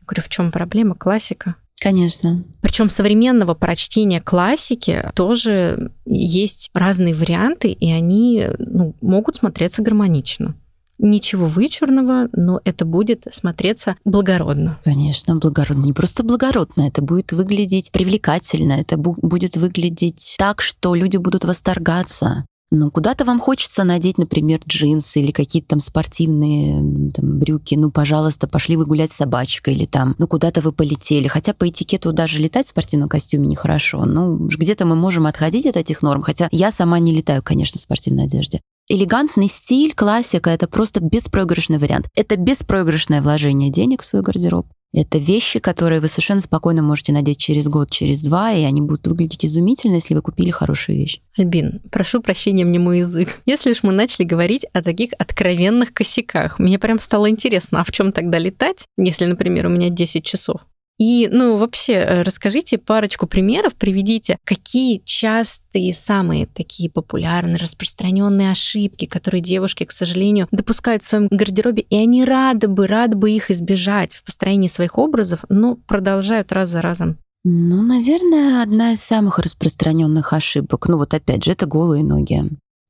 Я 0.00 0.06
говорю, 0.06 0.22
в 0.22 0.28
чем 0.28 0.50
проблема? 0.50 0.94
Классика. 0.94 1.54
Конечно. 1.80 2.42
Причем 2.62 2.88
современного 2.88 3.54
прочтения 3.54 4.20
классики 4.20 5.10
тоже 5.14 5.92
есть 6.06 6.70
разные 6.72 7.14
варианты, 7.14 7.68
и 7.72 7.92
они 7.92 8.46
ну, 8.58 8.94
могут 9.00 9.36
смотреться 9.36 9.82
гармонично. 9.82 10.54
Ничего 10.98 11.46
вычурного, 11.46 12.28
но 12.32 12.60
это 12.64 12.84
будет 12.84 13.26
смотреться 13.32 13.96
благородно. 14.04 14.78
Конечно, 14.82 15.36
благородно. 15.36 15.84
Не 15.84 15.92
просто 15.92 16.22
благородно, 16.22 16.82
это 16.82 17.02
будет 17.02 17.32
выглядеть 17.32 17.90
привлекательно, 17.90 18.74
это 18.74 18.96
будет 18.96 19.56
выглядеть 19.56 20.36
так, 20.38 20.62
что 20.62 20.94
люди 20.94 21.16
будут 21.16 21.44
восторгаться. 21.44 22.46
Ну, 22.70 22.90
куда-то 22.90 23.24
вам 23.24 23.40
хочется 23.40 23.84
надеть, 23.84 24.18
например, 24.18 24.60
джинсы 24.66 25.20
или 25.20 25.30
какие-то 25.30 25.68
там 25.68 25.80
спортивные 25.80 27.12
там, 27.12 27.38
брюки. 27.38 27.74
Ну, 27.74 27.90
пожалуйста, 27.90 28.48
пошли 28.48 28.76
вы 28.76 28.86
гулять 28.86 29.12
с 29.12 29.16
собачкой 29.16 29.74
или 29.74 29.84
там, 29.84 30.14
ну, 30.18 30.26
куда-то 30.26 30.60
вы 30.60 30.72
полетели. 30.72 31.28
Хотя 31.28 31.52
по 31.52 31.68
этикету 31.68 32.12
даже 32.12 32.38
летать 32.38 32.66
в 32.66 32.70
спортивном 32.70 33.08
костюме 33.08 33.46
нехорошо. 33.46 34.04
Ну, 34.06 34.48
где-то 34.48 34.86
мы 34.86 34.96
можем 34.96 35.26
отходить 35.26 35.66
от 35.66 35.76
этих 35.76 36.02
норм. 36.02 36.22
Хотя 36.22 36.48
я 36.50 36.72
сама 36.72 36.98
не 36.98 37.14
летаю, 37.14 37.42
конечно, 37.42 37.78
в 37.78 37.82
спортивной 37.82 38.24
одежде. 38.24 38.60
Элегантный 38.88 39.48
стиль, 39.48 39.94
классика— 39.94 40.50
это 40.50 40.66
просто 40.68 41.00
беспроигрышный 41.00 41.78
вариант. 41.78 42.08
Это 42.14 42.36
беспроигрышное 42.36 43.22
вложение 43.22 43.70
денег 43.70 44.02
в 44.02 44.04
свой 44.04 44.22
гардероб. 44.22 44.66
Это 44.94 45.18
вещи, 45.18 45.58
которые 45.58 46.00
вы 46.00 46.06
совершенно 46.06 46.40
спокойно 46.40 46.80
можете 46.82 47.12
надеть 47.12 47.38
через 47.38 47.66
год, 47.66 47.90
через 47.90 48.22
два, 48.22 48.52
и 48.52 48.62
они 48.62 48.80
будут 48.80 49.08
выглядеть 49.08 49.44
изумительно, 49.44 49.96
если 49.96 50.14
вы 50.14 50.22
купили 50.22 50.50
хорошую 50.50 50.96
вещь. 50.96 51.20
Альбин, 51.36 51.80
прошу 51.90 52.22
прощения 52.22 52.64
мне 52.64 52.78
мой 52.78 52.98
язык. 52.98 53.28
Если 53.46 53.72
уж 53.72 53.82
мы 53.82 53.92
начали 53.92 54.24
говорить 54.24 54.64
о 54.72 54.82
таких 54.82 55.12
откровенных 55.18 55.92
косяках, 55.92 56.60
мне 56.60 56.78
прям 56.78 57.00
стало 57.00 57.28
интересно, 57.28 57.80
а 57.80 57.84
в 57.84 57.90
чем 57.90 58.12
тогда 58.12 58.38
летать, 58.38 58.86
если, 58.96 59.24
например, 59.26 59.66
у 59.66 59.70
меня 59.70 59.88
10 59.88 60.24
часов? 60.24 60.60
И, 60.98 61.28
ну, 61.30 61.56
вообще, 61.56 61.94
э, 61.94 62.22
расскажите 62.22 62.78
парочку 62.78 63.26
примеров, 63.26 63.74
приведите, 63.74 64.38
какие 64.44 65.02
частые, 65.04 65.92
самые 65.92 66.46
такие 66.46 66.88
популярные, 66.88 67.56
распространенные 67.56 68.52
ошибки, 68.52 69.06
которые 69.06 69.40
девушки, 69.40 69.84
к 69.84 69.92
сожалению, 69.92 70.46
допускают 70.52 71.02
в 71.02 71.06
своем 71.06 71.26
гардеробе, 71.28 71.82
и 71.82 71.96
они 71.96 72.24
рады 72.24 72.68
бы, 72.68 72.86
рады 72.86 73.16
бы 73.16 73.32
их 73.32 73.50
избежать 73.50 74.14
в 74.14 74.24
построении 74.24 74.68
своих 74.68 74.96
образов, 74.96 75.44
но 75.48 75.74
продолжают 75.74 76.52
раз 76.52 76.70
за 76.70 76.80
разом. 76.80 77.18
Ну, 77.44 77.82
наверное, 77.82 78.62
одна 78.62 78.92
из 78.92 79.00
самых 79.00 79.38
распространенных 79.38 80.32
ошибок. 80.32 80.88
Ну, 80.88 80.96
вот 80.96 81.12
опять 81.12 81.44
же, 81.44 81.52
это 81.52 81.66
голые 81.66 82.02
ноги 82.02 82.42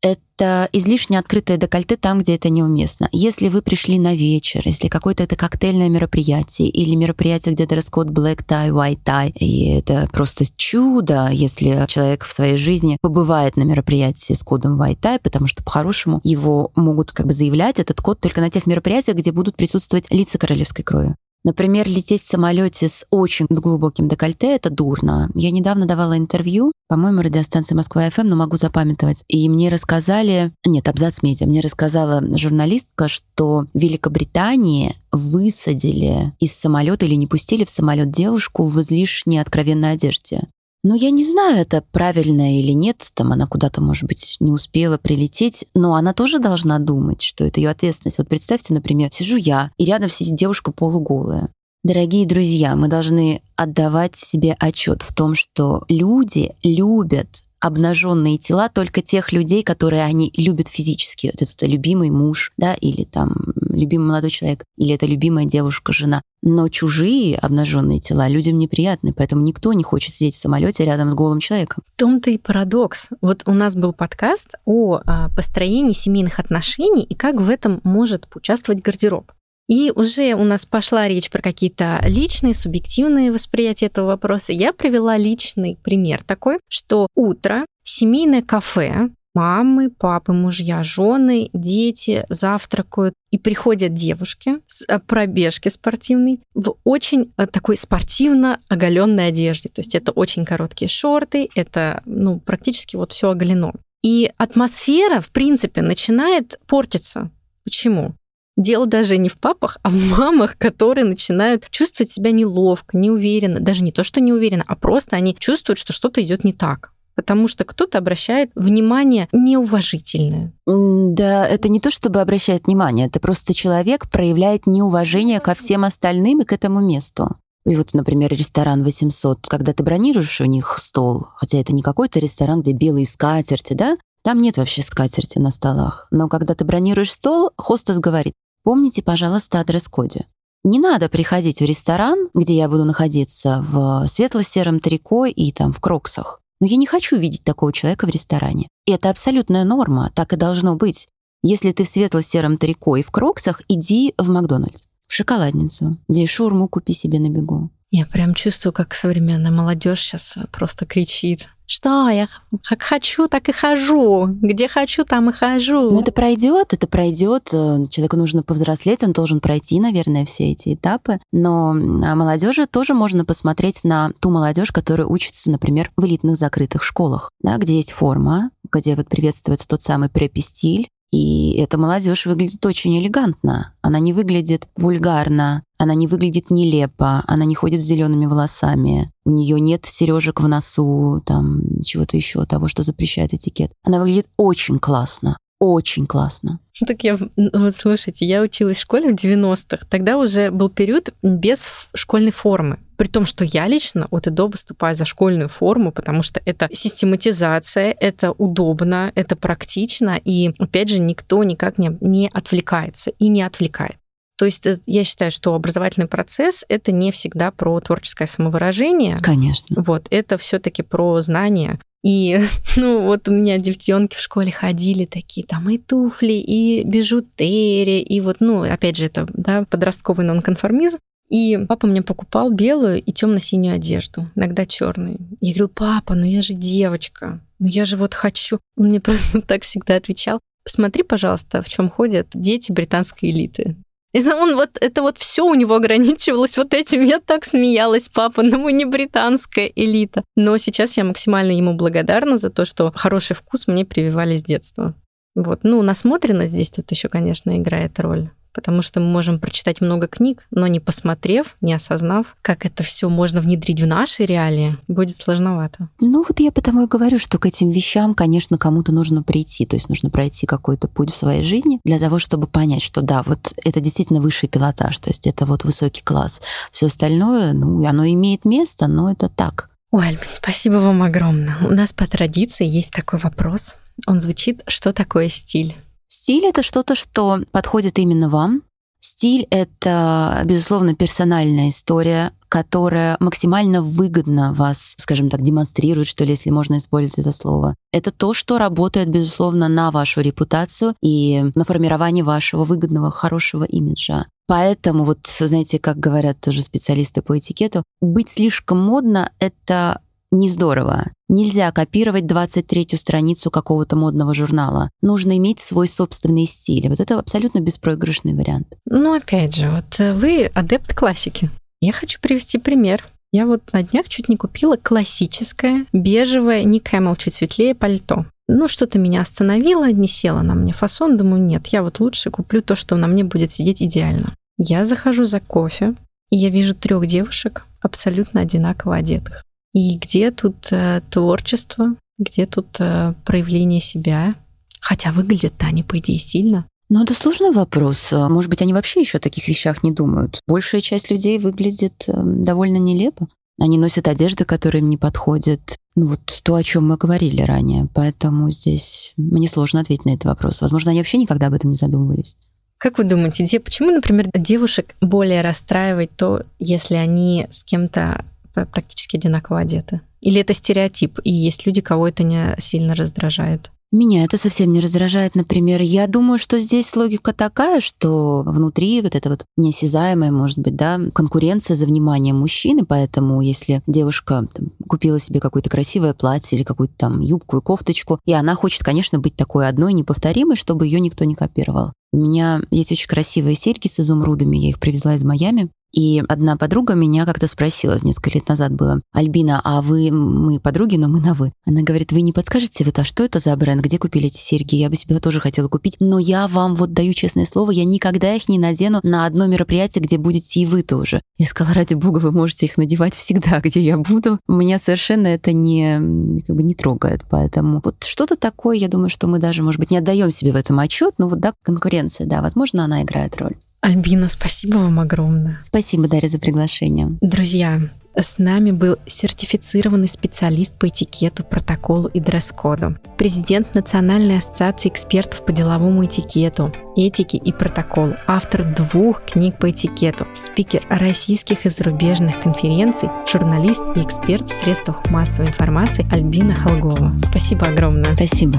это 0.04 0.68
излишне 0.72 1.18
открытое 1.18 1.56
декольте 1.56 1.96
там, 1.96 2.20
где 2.20 2.34
это 2.34 2.50
неуместно. 2.50 3.08
Если 3.10 3.48
вы 3.48 3.62
пришли 3.62 3.98
на 3.98 4.14
вечер, 4.14 4.60
если 4.66 4.88
какое-то 4.88 5.22
это 5.22 5.34
коктейльное 5.34 5.88
мероприятие 5.88 6.68
или 6.68 6.94
мероприятие, 6.94 7.54
где 7.54 7.64
дресс-код 7.64 8.08
black 8.08 8.44
tie, 8.46 8.68
white 8.68 9.02
tie, 9.02 9.30
и 9.30 9.70
это 9.70 10.06
просто 10.12 10.44
чудо, 10.56 11.30
если 11.32 11.86
человек 11.88 12.24
в 12.24 12.32
своей 12.32 12.58
жизни 12.58 12.98
побывает 13.00 13.56
на 13.56 13.62
мероприятии 13.62 14.34
с 14.34 14.42
кодом 14.42 14.80
white 14.80 15.00
tie, 15.00 15.18
потому 15.22 15.46
что 15.46 15.62
по-хорошему 15.62 16.20
его 16.22 16.70
могут 16.76 17.12
как 17.12 17.26
бы 17.26 17.32
заявлять 17.32 17.78
этот 17.78 18.02
код 18.02 18.20
только 18.20 18.42
на 18.42 18.50
тех 18.50 18.66
мероприятиях, 18.66 19.16
где 19.16 19.32
будут 19.32 19.56
присутствовать 19.56 20.04
лица 20.10 20.36
королевской 20.36 20.84
крови. 20.84 21.14
Например, 21.44 21.86
лететь 21.86 22.22
в 22.22 22.26
самолете 22.26 22.88
с 22.88 23.06
очень 23.10 23.46
глубоким 23.50 24.08
декольте— 24.08 24.54
это 24.56 24.70
дурно. 24.70 25.30
Я 25.34 25.50
недавно 25.50 25.86
давала 25.86 26.16
интервью, 26.16 26.72
по-моему, 26.88 27.20
радиостанции 27.20 27.74
Москва-ФМ, 27.74 28.26
но 28.26 28.36
могу 28.36 28.56
запамятовать. 28.56 29.24
И 29.28 29.48
мне 29.48 29.68
рассказали... 29.68 30.52
Нет, 30.64 30.88
абзац 30.88 31.22
медиа. 31.22 31.46
Мне 31.46 31.60
рассказала 31.60 32.22
журналистка, 32.36 33.08
что 33.08 33.66
в 33.74 33.78
Великобритании 33.78 34.94
высадили 35.12 36.32
из 36.40 36.54
самолета 36.54 37.04
или 37.04 37.14
не 37.14 37.26
пустили 37.26 37.64
в 37.64 37.70
самолет 37.70 38.10
девушку 38.10 38.64
в 38.64 38.80
излишне 38.80 39.40
откровенной 39.40 39.92
одежде. 39.92 40.42
Ну, 40.86 40.94
я 40.94 41.10
не 41.10 41.24
знаю, 41.24 41.56
это 41.56 41.82
правильно 41.92 42.58
или 42.60 42.72
нет, 42.72 43.08
там 43.14 43.32
она 43.32 43.46
куда-то, 43.46 43.80
может 43.80 44.04
быть, 44.04 44.36
не 44.38 44.52
успела 44.52 44.98
прилететь, 44.98 45.64
но 45.74 45.94
она 45.94 46.12
тоже 46.12 46.38
должна 46.38 46.78
думать, 46.78 47.22
что 47.22 47.44
это 47.44 47.58
ее 47.58 47.70
ответственность. 47.70 48.18
Вот 48.18 48.28
представьте, 48.28 48.74
например, 48.74 49.08
сижу 49.10 49.36
я, 49.36 49.70
и 49.78 49.86
рядом 49.86 50.10
сидит 50.10 50.36
девушка 50.36 50.72
полуголая. 50.72 51.48
Дорогие 51.84 52.26
друзья, 52.26 52.76
мы 52.76 52.88
должны 52.88 53.40
отдавать 53.56 54.14
себе 54.14 54.56
отчет 54.58 55.00
в 55.00 55.14
том, 55.14 55.34
что 55.34 55.84
люди 55.88 56.54
любят 56.62 57.28
обнаженные 57.64 58.36
тела 58.36 58.68
только 58.68 59.00
тех 59.00 59.32
людей, 59.32 59.62
которые 59.62 60.04
они 60.04 60.30
любят 60.36 60.68
физически. 60.68 61.32
Вот 61.32 61.40
это 61.40 61.66
любимый 61.66 62.10
муж, 62.10 62.52
да, 62.58 62.74
или 62.74 63.04
там 63.04 63.32
любимый 63.70 64.08
молодой 64.08 64.28
человек, 64.28 64.64
или 64.76 64.94
это 64.94 65.06
любимая 65.06 65.46
девушка, 65.46 65.90
жена. 65.90 66.20
Но 66.42 66.68
чужие 66.68 67.38
обнаженные 67.38 68.00
тела 68.00 68.28
людям 68.28 68.58
неприятны, 68.58 69.14
поэтому 69.14 69.42
никто 69.42 69.72
не 69.72 69.82
хочет 69.82 70.12
сидеть 70.12 70.34
в 70.34 70.38
самолете 70.38 70.84
рядом 70.84 71.08
с 71.08 71.14
голым 71.14 71.40
человеком. 71.40 71.82
В 71.86 71.98
том-то 71.98 72.30
и 72.30 72.36
парадокс. 72.36 73.08
Вот 73.22 73.42
у 73.46 73.54
нас 73.54 73.74
был 73.74 73.94
подкаст 73.94 74.48
о 74.66 75.00
а, 75.06 75.30
построении 75.30 75.94
семейных 75.94 76.38
отношений 76.40 77.02
и 77.02 77.14
как 77.14 77.40
в 77.40 77.48
этом 77.48 77.80
может 77.82 78.28
участвовать 78.34 78.82
гардероб. 78.82 79.32
И 79.68 79.90
уже 79.94 80.34
у 80.34 80.44
нас 80.44 80.66
пошла 80.66 81.08
речь 81.08 81.30
про 81.30 81.40
какие-то 81.40 82.00
личные, 82.04 82.54
субъективные 82.54 83.32
восприятия 83.32 83.86
этого 83.86 84.08
вопроса. 84.08 84.52
Я 84.52 84.72
привела 84.72 85.16
личный 85.16 85.78
пример 85.82 86.22
такой, 86.24 86.58
что 86.68 87.08
утро, 87.14 87.64
семейное 87.82 88.42
кафе, 88.42 89.10
мамы, 89.34 89.90
папы, 89.90 90.32
мужья, 90.32 90.82
жены, 90.82 91.50
дети 91.52 92.24
завтракают, 92.28 93.14
и 93.30 93.38
приходят 93.38 93.92
девушки 93.92 94.60
с 94.66 94.84
э, 94.86 94.98
пробежки 95.00 95.68
спортивной 95.68 96.40
в 96.54 96.76
очень 96.84 97.32
э, 97.36 97.46
такой 97.46 97.76
спортивно 97.76 98.60
оголенной 98.68 99.28
одежде. 99.28 99.68
То 99.68 99.80
есть 99.80 99.94
это 99.94 100.12
очень 100.12 100.44
короткие 100.44 100.88
шорты, 100.88 101.48
это 101.54 102.02
ну, 102.04 102.38
практически 102.38 102.96
вот 102.96 103.12
все 103.12 103.30
оголено. 103.30 103.72
И 104.02 104.30
атмосфера, 104.36 105.20
в 105.20 105.30
принципе, 105.30 105.82
начинает 105.82 106.58
портиться. 106.66 107.30
Почему? 107.64 108.14
Дело 108.56 108.86
даже 108.86 109.18
не 109.18 109.28
в 109.28 109.36
папах, 109.38 109.78
а 109.82 109.90
в 109.90 110.10
мамах, 110.18 110.56
которые 110.58 111.04
начинают 111.04 111.68
чувствовать 111.70 112.10
себя 112.10 112.30
неловко, 112.30 112.96
неуверенно. 112.96 113.60
Даже 113.60 113.82
не 113.82 113.92
то, 113.92 114.04
что 114.04 114.20
неуверенно, 114.20 114.64
а 114.66 114.76
просто 114.76 115.16
они 115.16 115.34
чувствуют, 115.36 115.78
что 115.78 115.92
что-то 115.92 116.22
идет 116.22 116.44
не 116.44 116.52
так 116.52 116.90
потому 117.16 117.48
что 117.48 117.64
кто-то 117.64 117.98
обращает 117.98 118.50
внимание 118.54 119.28
неуважительное. 119.32 120.52
Да, 120.66 121.46
это 121.46 121.68
не 121.68 121.80
то, 121.80 121.90
чтобы 121.90 122.20
обращает 122.20 122.66
внимание, 122.66 123.06
это 123.06 123.20
просто 123.20 123.54
человек 123.54 124.10
проявляет 124.10 124.66
неуважение 124.66 125.40
ко 125.40 125.54
всем 125.54 125.84
остальным 125.84 126.40
и 126.40 126.44
к 126.44 126.52
этому 126.52 126.80
месту. 126.80 127.36
И 127.66 127.76
вот, 127.76 127.94
например, 127.94 128.30
ресторан 128.30 128.82
800, 128.82 129.46
когда 129.48 129.72
ты 129.72 129.82
бронируешь 129.82 130.40
у 130.40 130.44
них 130.44 130.76
стол, 130.78 131.28
хотя 131.36 131.58
это 131.58 131.72
не 131.72 131.82
какой-то 131.82 132.18
ресторан, 132.18 132.60
где 132.60 132.72
белые 132.72 133.06
скатерти, 133.06 133.72
да, 133.72 133.96
там 134.22 134.40
нет 134.40 134.56
вообще 134.56 134.82
скатерти 134.82 135.38
на 135.38 135.50
столах. 135.50 136.08
Но 136.10 136.28
когда 136.28 136.54
ты 136.54 136.64
бронируешь 136.64 137.12
стол, 137.12 137.52
хостес 137.56 137.98
говорит, 138.00 138.34
Помните, 138.64 139.02
пожалуйста, 139.02 139.60
о 139.60 139.64
дресс-коде. 139.64 140.26
Не 140.64 140.80
надо 140.80 141.10
приходить 141.10 141.60
в 141.60 141.64
ресторан, 141.64 142.30
где 142.32 142.56
я 142.56 142.68
буду 142.68 142.84
находиться 142.86 143.62
в 143.62 144.06
светло-сером 144.08 144.80
трико 144.80 145.26
и 145.26 145.52
там 145.52 145.72
в 145.72 145.80
кроксах. 145.80 146.40
Но 146.60 146.66
я 146.66 146.76
не 146.76 146.86
хочу 146.86 147.16
видеть 147.16 147.44
такого 147.44 147.72
человека 147.72 148.06
в 148.06 148.10
ресторане. 148.10 148.68
И 148.86 148.92
это 148.92 149.10
абсолютная 149.10 149.64
норма, 149.64 150.10
так 150.14 150.32
и 150.32 150.36
должно 150.36 150.76
быть. 150.76 151.08
Если 151.42 151.72
ты 151.72 151.84
в 151.84 151.88
светло-сером 151.88 152.56
трико 152.56 152.96
и 152.96 153.02
в 153.02 153.10
кроксах, 153.10 153.60
иди 153.68 154.14
в 154.16 154.30
Макдональдс, 154.30 154.86
в 155.06 155.12
шоколадницу, 155.12 155.98
где 156.08 156.26
шурму 156.26 156.68
купи 156.68 156.94
себе 156.94 157.20
на 157.20 157.28
бегу. 157.28 157.70
Я 157.90 158.06
прям 158.06 158.32
чувствую, 158.32 158.72
как 158.72 158.94
современная 158.94 159.52
молодежь 159.52 160.00
сейчас 160.00 160.38
просто 160.50 160.86
кричит. 160.86 161.48
Что 161.66 162.08
я 162.08 162.28
как 162.68 162.82
хочу, 162.82 163.28
так 163.28 163.48
и 163.48 163.52
хожу. 163.52 164.26
Где 164.26 164.68
хочу, 164.68 165.04
там 165.04 165.30
и 165.30 165.32
хожу. 165.32 165.90
Ну, 165.90 166.00
это 166.00 166.12
пройдет, 166.12 166.72
это 166.72 166.86
пройдет. 166.86 167.48
Человеку 167.50 168.16
нужно 168.16 168.42
повзрослеть, 168.42 169.02
он 169.02 169.12
должен 169.12 169.40
пройти, 169.40 169.80
наверное, 169.80 170.24
все 170.24 170.52
эти 170.52 170.74
этапы. 170.74 171.18
Но 171.32 171.70
а 171.70 172.14
молодежи 172.14 172.66
тоже 172.66 172.94
можно 172.94 173.24
посмотреть 173.24 173.84
на 173.84 174.10
ту 174.20 174.30
молодежь, 174.30 174.72
которая 174.72 175.06
учится, 175.06 175.50
например, 175.50 175.90
в 175.96 176.04
элитных 176.04 176.36
закрытых 176.36 176.82
школах, 176.82 177.30
да, 177.40 177.56
где 177.56 177.76
есть 177.76 177.92
форма, 177.92 178.50
где 178.70 178.94
вот 178.94 179.08
приветствуется 179.08 179.68
тот 179.68 179.82
самый 179.82 180.08
препи-стиль, 180.08 180.88
и 181.14 181.56
эта 181.58 181.78
молодежь 181.78 182.26
выглядит 182.26 182.64
очень 182.66 182.98
элегантно. 182.98 183.72
Она 183.82 184.00
не 184.00 184.12
выглядит 184.12 184.66
вульгарно, 184.76 185.62
она 185.78 185.94
не 185.94 186.08
выглядит 186.08 186.50
нелепо, 186.50 187.22
она 187.28 187.44
не 187.44 187.54
ходит 187.54 187.80
с 187.80 187.84
зелеными 187.84 188.26
волосами, 188.26 189.12
у 189.24 189.30
нее 189.30 189.60
нет 189.60 189.84
сережек 189.86 190.40
в 190.40 190.48
носу, 190.48 191.22
там 191.24 191.80
чего-то 191.82 192.16
еще, 192.16 192.44
того, 192.46 192.66
что 192.66 192.82
запрещает 192.82 193.32
этикет. 193.32 193.70
Она 193.84 194.00
выглядит 194.00 194.28
очень 194.36 194.80
классно, 194.80 195.36
очень 195.72 196.06
классно. 196.06 196.58
Так 196.86 197.04
я, 197.04 197.16
вот 197.36 197.74
слушайте, 197.74 198.26
я 198.26 198.40
училась 198.40 198.78
в 198.78 198.82
школе 198.82 199.12
в 199.12 199.14
90-х. 199.14 199.86
Тогда 199.88 200.18
уже 200.18 200.50
был 200.50 200.68
период 200.68 201.10
без 201.22 201.90
школьной 201.94 202.32
формы. 202.32 202.78
При 202.96 203.08
том, 203.08 203.26
что 203.26 203.44
я 203.44 203.66
лично 203.66 204.06
от 204.10 204.26
и 204.26 204.30
до 204.30 204.46
выступаю 204.46 204.94
за 204.94 205.04
школьную 205.04 205.48
форму, 205.48 205.92
потому 205.92 206.22
что 206.22 206.40
это 206.44 206.68
систематизация, 206.72 207.94
это 207.98 208.32
удобно, 208.32 209.12
это 209.14 209.36
практично, 209.36 210.20
и, 210.24 210.52
опять 210.58 210.88
же, 210.88 211.00
никто 211.00 211.42
никак 211.42 211.78
не, 211.78 211.96
не 212.00 212.28
отвлекается 212.32 213.10
и 213.18 213.28
не 213.28 213.42
отвлекает. 213.42 213.96
То 214.36 214.44
есть 214.44 214.66
э, 214.66 214.80
я 214.86 215.04
считаю, 215.04 215.30
что 215.30 215.54
образовательный 215.54 216.08
процесс 216.08 216.64
это 216.68 216.92
не 216.92 217.12
всегда 217.12 217.50
про 217.50 217.78
творческое 217.80 218.26
самовыражение. 218.26 219.16
Конечно. 219.18 219.80
Вот, 219.80 220.06
это 220.10 220.38
все-таки 220.38 220.82
про 220.82 221.20
знания. 221.20 221.80
И, 222.04 222.38
ну, 222.76 223.00
вот 223.00 223.28
у 223.28 223.32
меня 223.32 223.58
девчонки 223.58 224.14
в 224.14 224.20
школе 224.20 224.52
ходили 224.52 225.06
такие, 225.06 225.44
там 225.44 225.68
и 225.70 225.78
туфли, 225.78 226.34
и 226.34 226.84
бижутерия, 226.84 228.00
и 228.00 228.20
вот, 228.20 228.36
ну, 228.40 228.62
опять 228.62 228.96
же, 228.96 229.06
это, 229.06 229.26
да, 229.32 229.64
подростковый 229.68 230.24
нонконформизм. 230.26 230.98
И 231.30 231.58
папа 231.66 231.86
мне 231.86 232.02
покупал 232.02 232.50
белую 232.50 233.02
и 233.02 233.10
темно-синюю 233.10 233.76
одежду, 233.76 234.30
иногда 234.36 234.66
черную. 234.66 235.18
Я 235.40 235.54
говорю, 235.54 235.68
папа, 235.74 236.14
ну 236.14 236.26
я 236.26 236.42
же 236.42 236.52
девочка, 236.52 237.40
ну 237.58 237.66
я 237.66 237.86
же 237.86 237.96
вот 237.96 238.12
хочу. 238.12 238.60
Он 238.76 238.88
мне 238.88 239.00
просто 239.00 239.40
так 239.40 239.62
всегда 239.62 239.96
отвечал. 239.96 240.40
Посмотри, 240.64 241.02
пожалуйста, 241.02 241.62
в 241.62 241.68
чем 241.68 241.88
ходят 241.88 242.28
дети 242.34 242.72
британской 242.72 243.30
элиты. 243.30 243.76
Это 244.14 244.36
он 244.36 244.54
вот, 244.54 244.78
это 244.80 245.02
вот 245.02 245.18
все 245.18 245.44
у 245.44 245.54
него 245.54 245.74
ограничивалось 245.74 246.56
вот 246.56 246.72
этим. 246.72 247.02
Я 247.02 247.18
так 247.18 247.44
смеялась, 247.44 248.08
папа, 248.08 248.42
но 248.42 248.58
мы 248.58 248.72
не 248.72 248.84
британская 248.84 249.70
элита. 249.74 250.22
Но 250.36 250.56
сейчас 250.56 250.96
я 250.96 251.04
максимально 251.04 251.50
ему 251.50 251.74
благодарна 251.74 252.36
за 252.36 252.50
то, 252.50 252.64
что 252.64 252.92
хороший 252.94 253.34
вкус 253.34 253.66
мне 253.66 253.84
прививали 253.84 254.36
с 254.36 254.44
детства. 254.44 254.94
Вот. 255.34 255.60
Ну, 255.64 255.82
насмотренность 255.82 256.52
здесь 256.52 256.70
тут 256.70 256.88
еще, 256.92 257.08
конечно, 257.08 257.58
играет 257.58 257.98
роль 257.98 258.30
потому 258.54 258.82
что 258.82 259.00
мы 259.00 259.06
можем 259.06 259.38
прочитать 259.38 259.80
много 259.80 260.06
книг, 260.06 260.46
но 260.50 260.66
не 260.66 260.80
посмотрев, 260.80 261.56
не 261.60 261.74
осознав, 261.74 262.36
как 262.40 262.64
это 262.64 262.82
все 262.82 263.08
можно 263.08 263.40
внедрить 263.40 263.80
в 263.80 263.86
наши 263.86 264.24
реалии, 264.24 264.78
будет 264.88 265.16
сложновато. 265.16 265.88
Ну 266.00 266.24
вот 266.26 266.40
я 266.40 266.52
потому 266.52 266.84
и 266.84 266.88
говорю, 266.88 267.18
что 267.18 267.38
к 267.38 267.46
этим 267.46 267.70
вещам, 267.70 268.14
конечно, 268.14 268.56
кому-то 268.56 268.92
нужно 268.92 269.22
прийти, 269.22 269.66
то 269.66 269.76
есть 269.76 269.88
нужно 269.88 270.10
пройти 270.10 270.46
какой-то 270.46 270.88
путь 270.88 271.10
в 271.10 271.16
своей 271.16 271.44
жизни 271.44 271.80
для 271.84 271.98
того, 271.98 272.18
чтобы 272.18 272.46
понять, 272.46 272.82
что 272.82 273.02
да, 273.02 273.22
вот 273.26 273.52
это 273.64 273.80
действительно 273.80 274.20
высший 274.20 274.48
пилотаж, 274.48 274.98
то 274.98 275.10
есть 275.10 275.26
это 275.26 275.44
вот 275.44 275.64
высокий 275.64 276.02
класс. 276.02 276.40
Все 276.70 276.86
остальное, 276.86 277.52
ну, 277.52 277.84
оно 277.86 278.06
имеет 278.06 278.44
место, 278.44 278.86
но 278.86 279.10
это 279.10 279.28
так. 279.28 279.70
Ой, 279.90 280.08
Альбин, 280.08 280.28
спасибо 280.32 280.76
вам 280.76 281.02
огромное. 281.02 281.56
У 281.60 281.70
нас 281.70 281.92
по 281.92 282.06
традиции 282.06 282.66
есть 282.66 282.90
такой 282.90 283.18
вопрос. 283.20 283.76
Он 284.06 284.18
звучит 284.18 284.62
«Что 284.66 284.92
такое 284.92 285.28
стиль?» 285.28 285.76
Стиль— 286.14 286.46
это 286.46 286.62
что-то, 286.62 286.94
что 286.94 287.40
подходит 287.50 287.98
именно 287.98 288.28
вам. 288.28 288.62
Стиль— 289.00 289.48
это, 289.50 290.42
безусловно, 290.44 290.94
персональная 290.94 291.68
история, 291.68 292.32
которая 292.48 293.16
максимально 293.18 293.82
выгодно 293.82 294.54
вас, 294.54 294.94
скажем 294.96 295.28
так, 295.28 295.42
демонстрирует, 295.42 296.06
что 296.06 296.24
ли, 296.24 296.30
если 296.30 296.50
можно 296.50 296.78
использовать 296.78 297.18
это 297.18 297.32
слово. 297.32 297.74
Это 297.92 298.12
то, 298.12 298.32
что 298.32 298.58
работает, 298.58 299.08
безусловно, 299.08 299.68
на 299.68 299.90
вашу 299.90 300.20
репутацию 300.20 300.94
и 301.02 301.46
на 301.56 301.64
формирование 301.64 302.22
вашего 302.22 302.62
выгодного, 302.62 303.10
хорошего 303.10 303.64
имиджа. 303.64 304.26
Поэтому, 304.46 305.04
вот, 305.04 305.26
знаете, 305.26 305.80
как 305.80 305.98
говорят 305.98 306.40
тоже 306.40 306.62
специалисты 306.62 307.22
по 307.22 307.36
этикету, 307.36 307.82
быть 308.00 308.28
слишком 308.28 308.78
модно— 308.78 309.32
это 309.40 310.00
не 310.34 310.48
здорово. 310.48 311.04
Нельзя 311.28 311.72
копировать 311.72 312.24
23-ю 312.24 312.98
страницу 312.98 313.50
какого-то 313.50 313.96
модного 313.96 314.34
журнала. 314.34 314.90
Нужно 315.00 315.36
иметь 315.38 315.60
свой 315.60 315.88
собственный 315.88 316.46
стиль. 316.46 316.88
Вот 316.88 317.00
это 317.00 317.18
абсолютно 317.18 317.60
беспроигрышный 317.60 318.34
вариант. 318.34 318.68
Ну, 318.86 319.14
опять 319.14 319.54
же, 319.54 319.70
вот 319.70 319.98
э, 319.98 320.12
вы 320.12 320.50
адепт 320.54 320.94
классики. 320.94 321.50
Я 321.80 321.92
хочу 321.92 322.20
привести 322.20 322.58
пример. 322.58 323.04
Я 323.32 323.46
вот 323.46 323.62
на 323.72 323.82
днях 323.82 324.08
чуть 324.08 324.28
не 324.28 324.36
купила 324.36 324.76
классическое 324.76 325.86
бежевое, 325.92 326.62
не 326.64 326.78
Camel, 326.78 327.16
чуть 327.18 327.34
светлее 327.34 327.74
пальто. 327.74 328.26
Ну, 328.46 328.68
что-то 328.68 328.98
меня 328.98 329.22
остановило, 329.22 329.90
не 329.90 330.06
село 330.06 330.42
на 330.42 330.54
мне 330.54 330.72
фасон. 330.72 331.16
Думаю, 331.16 331.42
нет, 331.42 331.66
я 331.68 331.82
вот 331.82 331.98
лучше 331.98 332.30
куплю 332.30 332.62
то, 332.62 332.74
что 332.74 332.96
на 332.96 333.06
мне 333.06 333.24
будет 333.24 333.50
сидеть 333.50 333.82
идеально. 333.82 334.34
Я 334.58 334.84
захожу 334.84 335.24
за 335.24 335.40
кофе, 335.40 335.94
и 336.30 336.36
я 336.36 336.50
вижу 336.50 336.74
трех 336.74 337.06
девушек 337.06 337.66
абсолютно 337.80 338.40
одинаково 338.40 338.96
одетых. 338.96 339.44
И 339.74 339.98
где 339.98 340.30
тут 340.30 340.68
э, 340.70 341.02
творчество, 341.10 341.96
где 342.16 342.46
тут 342.46 342.76
э, 342.78 343.14
проявление 343.26 343.80
себя? 343.80 344.36
Хотя 344.80 345.10
выглядят-то 345.10 345.66
они, 345.66 345.82
по 345.82 345.98
идее, 345.98 346.18
сильно. 346.18 346.66
Ну, 346.88 347.02
это 347.02 347.12
сложный 347.12 347.50
вопрос. 347.50 348.12
Может 348.12 348.48
быть, 348.50 348.62
они 348.62 348.72
вообще 348.72 349.00
еще 349.00 349.18
о 349.18 349.20
таких 349.20 349.48
вещах 349.48 349.82
не 349.82 349.90
думают. 349.90 350.40
Большая 350.46 350.80
часть 350.80 351.10
людей 351.10 351.38
выглядит 351.38 352.04
э, 352.06 352.12
довольно 352.14 352.76
нелепо. 352.76 353.28
Они 353.60 353.76
носят 353.76 354.06
одежды, 354.06 354.44
которые 354.44 354.80
им 354.80 354.90
не 354.90 354.96
подходят. 354.96 355.76
Ну, 355.96 356.08
вот 356.08 356.40
то, 356.42 356.54
о 356.54 356.62
чем 356.62 356.88
мы 356.88 356.96
говорили 356.96 357.42
ранее. 357.42 357.88
Поэтому 357.94 358.50
здесь 358.50 359.12
мне 359.16 359.48
сложно 359.48 359.80
ответить 359.80 360.04
на 360.04 360.10
этот 360.10 360.26
вопрос. 360.26 360.60
Возможно, 360.60 360.92
они 360.92 361.00
вообще 361.00 361.18
никогда 361.18 361.48
об 361.48 361.54
этом 361.54 361.70
не 361.70 361.76
задумывались. 361.76 362.36
Как 362.78 362.98
вы 362.98 363.04
думаете, 363.04 363.58
почему, 363.58 363.90
например, 363.90 364.28
девушек 364.34 364.94
более 365.00 365.40
расстраивает 365.40 366.12
то, 366.16 366.42
если 366.58 366.94
они 366.94 367.46
с 367.50 367.64
кем-то 367.64 368.24
практически 368.54 369.16
одинаково 369.16 369.60
одеты? 369.60 370.00
Или 370.20 370.40
это 370.40 370.54
стереотип, 370.54 371.18
и 371.22 371.32
есть 371.32 371.66
люди, 371.66 371.80
кого 371.80 372.08
это 372.08 372.22
не 372.22 372.54
сильно 372.58 372.94
раздражает? 372.94 373.70
Меня 373.94 374.24
это 374.24 374.38
совсем 374.38 374.72
не 374.72 374.80
раздражает, 374.80 375.36
например. 375.36 375.80
Я 375.80 376.08
думаю, 376.08 376.36
что 376.36 376.58
здесь 376.58 376.96
логика 376.96 377.32
такая, 377.32 377.80
что 377.80 378.42
внутри 378.44 379.00
вот 379.00 379.14
это 379.14 379.30
вот 379.30 379.44
неосязаемая, 379.56 380.32
может 380.32 380.58
быть, 380.58 380.74
да, 380.74 380.98
конкуренция 381.12 381.76
за 381.76 381.86
внимание 381.86 382.34
мужчины, 382.34 382.84
поэтому 382.84 383.40
если 383.40 383.82
девушка 383.86 384.48
там, 384.52 384.72
купила 384.88 385.20
себе 385.20 385.38
какое-то 385.38 385.70
красивое 385.70 386.12
платье 386.12 386.58
или 386.58 386.64
какую-то 386.64 386.94
там 386.96 387.20
юбку 387.20 387.58
и 387.58 387.60
кофточку, 387.60 388.18
и 388.24 388.32
она 388.32 388.56
хочет, 388.56 388.82
конечно, 388.82 389.20
быть 389.20 389.36
такой 389.36 389.68
одной 389.68 389.92
неповторимой, 389.92 390.56
чтобы 390.56 390.86
ее 390.86 390.98
никто 390.98 391.24
не 391.24 391.36
копировал. 391.36 391.92
У 392.12 392.16
меня 392.16 392.62
есть 392.72 392.90
очень 392.90 393.06
красивые 393.06 393.54
серьги 393.54 393.86
с 393.86 394.00
изумрудами, 394.00 394.56
я 394.56 394.70
их 394.70 394.80
привезла 394.80 395.14
из 395.14 395.22
Майами. 395.22 395.70
И 395.94 396.22
одна 396.28 396.56
подруга 396.56 396.94
меня 396.94 397.24
как-то 397.24 397.46
спросила, 397.46 397.96
несколько 398.02 398.30
лет 398.30 398.48
назад 398.48 398.72
было, 398.72 399.00
«Альбина, 399.12 399.60
а 399.62 399.80
вы, 399.80 400.10
мы 400.10 400.58
подруги, 400.58 400.96
но 400.96 401.06
мы 401.06 401.20
на 401.20 401.34
«вы». 401.34 401.52
Она 401.64 401.82
говорит, 401.82 402.10
«Вы 402.10 402.22
не 402.22 402.32
подскажете, 402.32 402.84
вот, 402.84 402.98
а 402.98 403.04
что 403.04 403.22
это 403.22 403.38
за 403.38 403.54
бренд, 403.56 403.80
где 403.80 403.96
купили 403.98 404.26
эти 404.26 404.38
серьги? 404.38 404.74
Я 404.74 404.90
бы 404.90 404.96
себе 404.96 405.20
тоже 405.20 405.40
хотела 405.40 405.68
купить, 405.68 405.96
но 406.00 406.18
я 406.18 406.48
вам 406.48 406.74
вот 406.74 406.92
даю 406.92 407.12
честное 407.12 407.46
слово, 407.46 407.70
я 407.70 407.84
никогда 407.84 408.34
их 408.34 408.48
не 408.48 408.58
надену 408.58 408.98
на 409.04 409.24
одно 409.24 409.46
мероприятие, 409.46 410.02
где 410.02 410.18
будете 410.18 410.60
и 410.60 410.66
вы 410.66 410.82
тоже». 410.82 411.22
Я 411.38 411.46
сказала, 411.46 411.74
ради 411.74 411.94
бога, 411.94 412.18
вы 412.18 412.32
можете 412.32 412.66
их 412.66 412.76
надевать 412.76 413.14
всегда, 413.14 413.60
где 413.62 413.80
я 413.80 413.96
буду. 413.96 414.40
Меня 414.48 414.80
совершенно 414.80 415.28
это 415.28 415.52
не, 415.52 416.40
как 416.44 416.56
бы 416.56 416.64
не 416.64 416.74
трогает, 416.74 417.22
поэтому 417.30 417.80
вот 417.84 418.02
что-то 418.02 418.34
такое, 418.34 418.76
я 418.76 418.88
думаю, 418.88 419.10
что 419.10 419.28
мы 419.28 419.38
даже, 419.38 419.62
может 419.62 419.78
быть, 419.78 419.92
не 419.92 419.98
отдаем 419.98 420.32
себе 420.32 420.50
в 420.50 420.56
этом 420.56 420.80
отчет, 420.80 421.14
но 421.18 421.28
вот 421.28 421.38
да, 421.38 421.52
конкуренция, 421.62 422.26
да, 422.26 422.42
возможно, 422.42 422.84
она 422.84 423.02
играет 423.02 423.36
роль. 423.36 423.54
Альбина, 423.84 424.30
спасибо 424.30 424.78
вам 424.78 424.98
огромное. 424.98 425.58
Спасибо, 425.60 426.08
Дарья, 426.08 426.28
за 426.28 426.38
приглашение. 426.38 427.18
Друзья, 427.20 427.82
с 428.16 428.38
нами 428.38 428.70
был 428.70 428.96
сертифицированный 429.06 430.08
специалист 430.08 430.74
по 430.78 430.88
этикету, 430.88 431.44
протоколу 431.44 432.08
и 432.08 432.18
дресс-коду, 432.18 432.96
президент 433.18 433.74
Национальной 433.74 434.38
ассоциации 434.38 434.88
экспертов 434.88 435.44
по 435.44 435.52
деловому 435.52 436.06
этикету, 436.06 436.72
этике 436.96 437.36
и 437.36 437.52
протоколу, 437.52 438.14
автор 438.26 438.64
двух 438.74 439.22
книг 439.26 439.58
по 439.58 439.70
этикету, 439.70 440.26
спикер 440.32 440.86
российских 440.88 441.66
и 441.66 441.68
зарубежных 441.68 442.40
конференций, 442.40 443.10
журналист 443.30 443.84
и 443.96 444.00
эксперт 444.00 444.48
в 444.48 444.54
средствах 444.54 445.04
массовой 445.10 445.48
информации 445.48 446.06
Альбина 446.10 446.54
Холгова. 446.54 447.18
Спасибо 447.18 447.66
огромное. 447.66 448.14
Спасибо. 448.14 448.58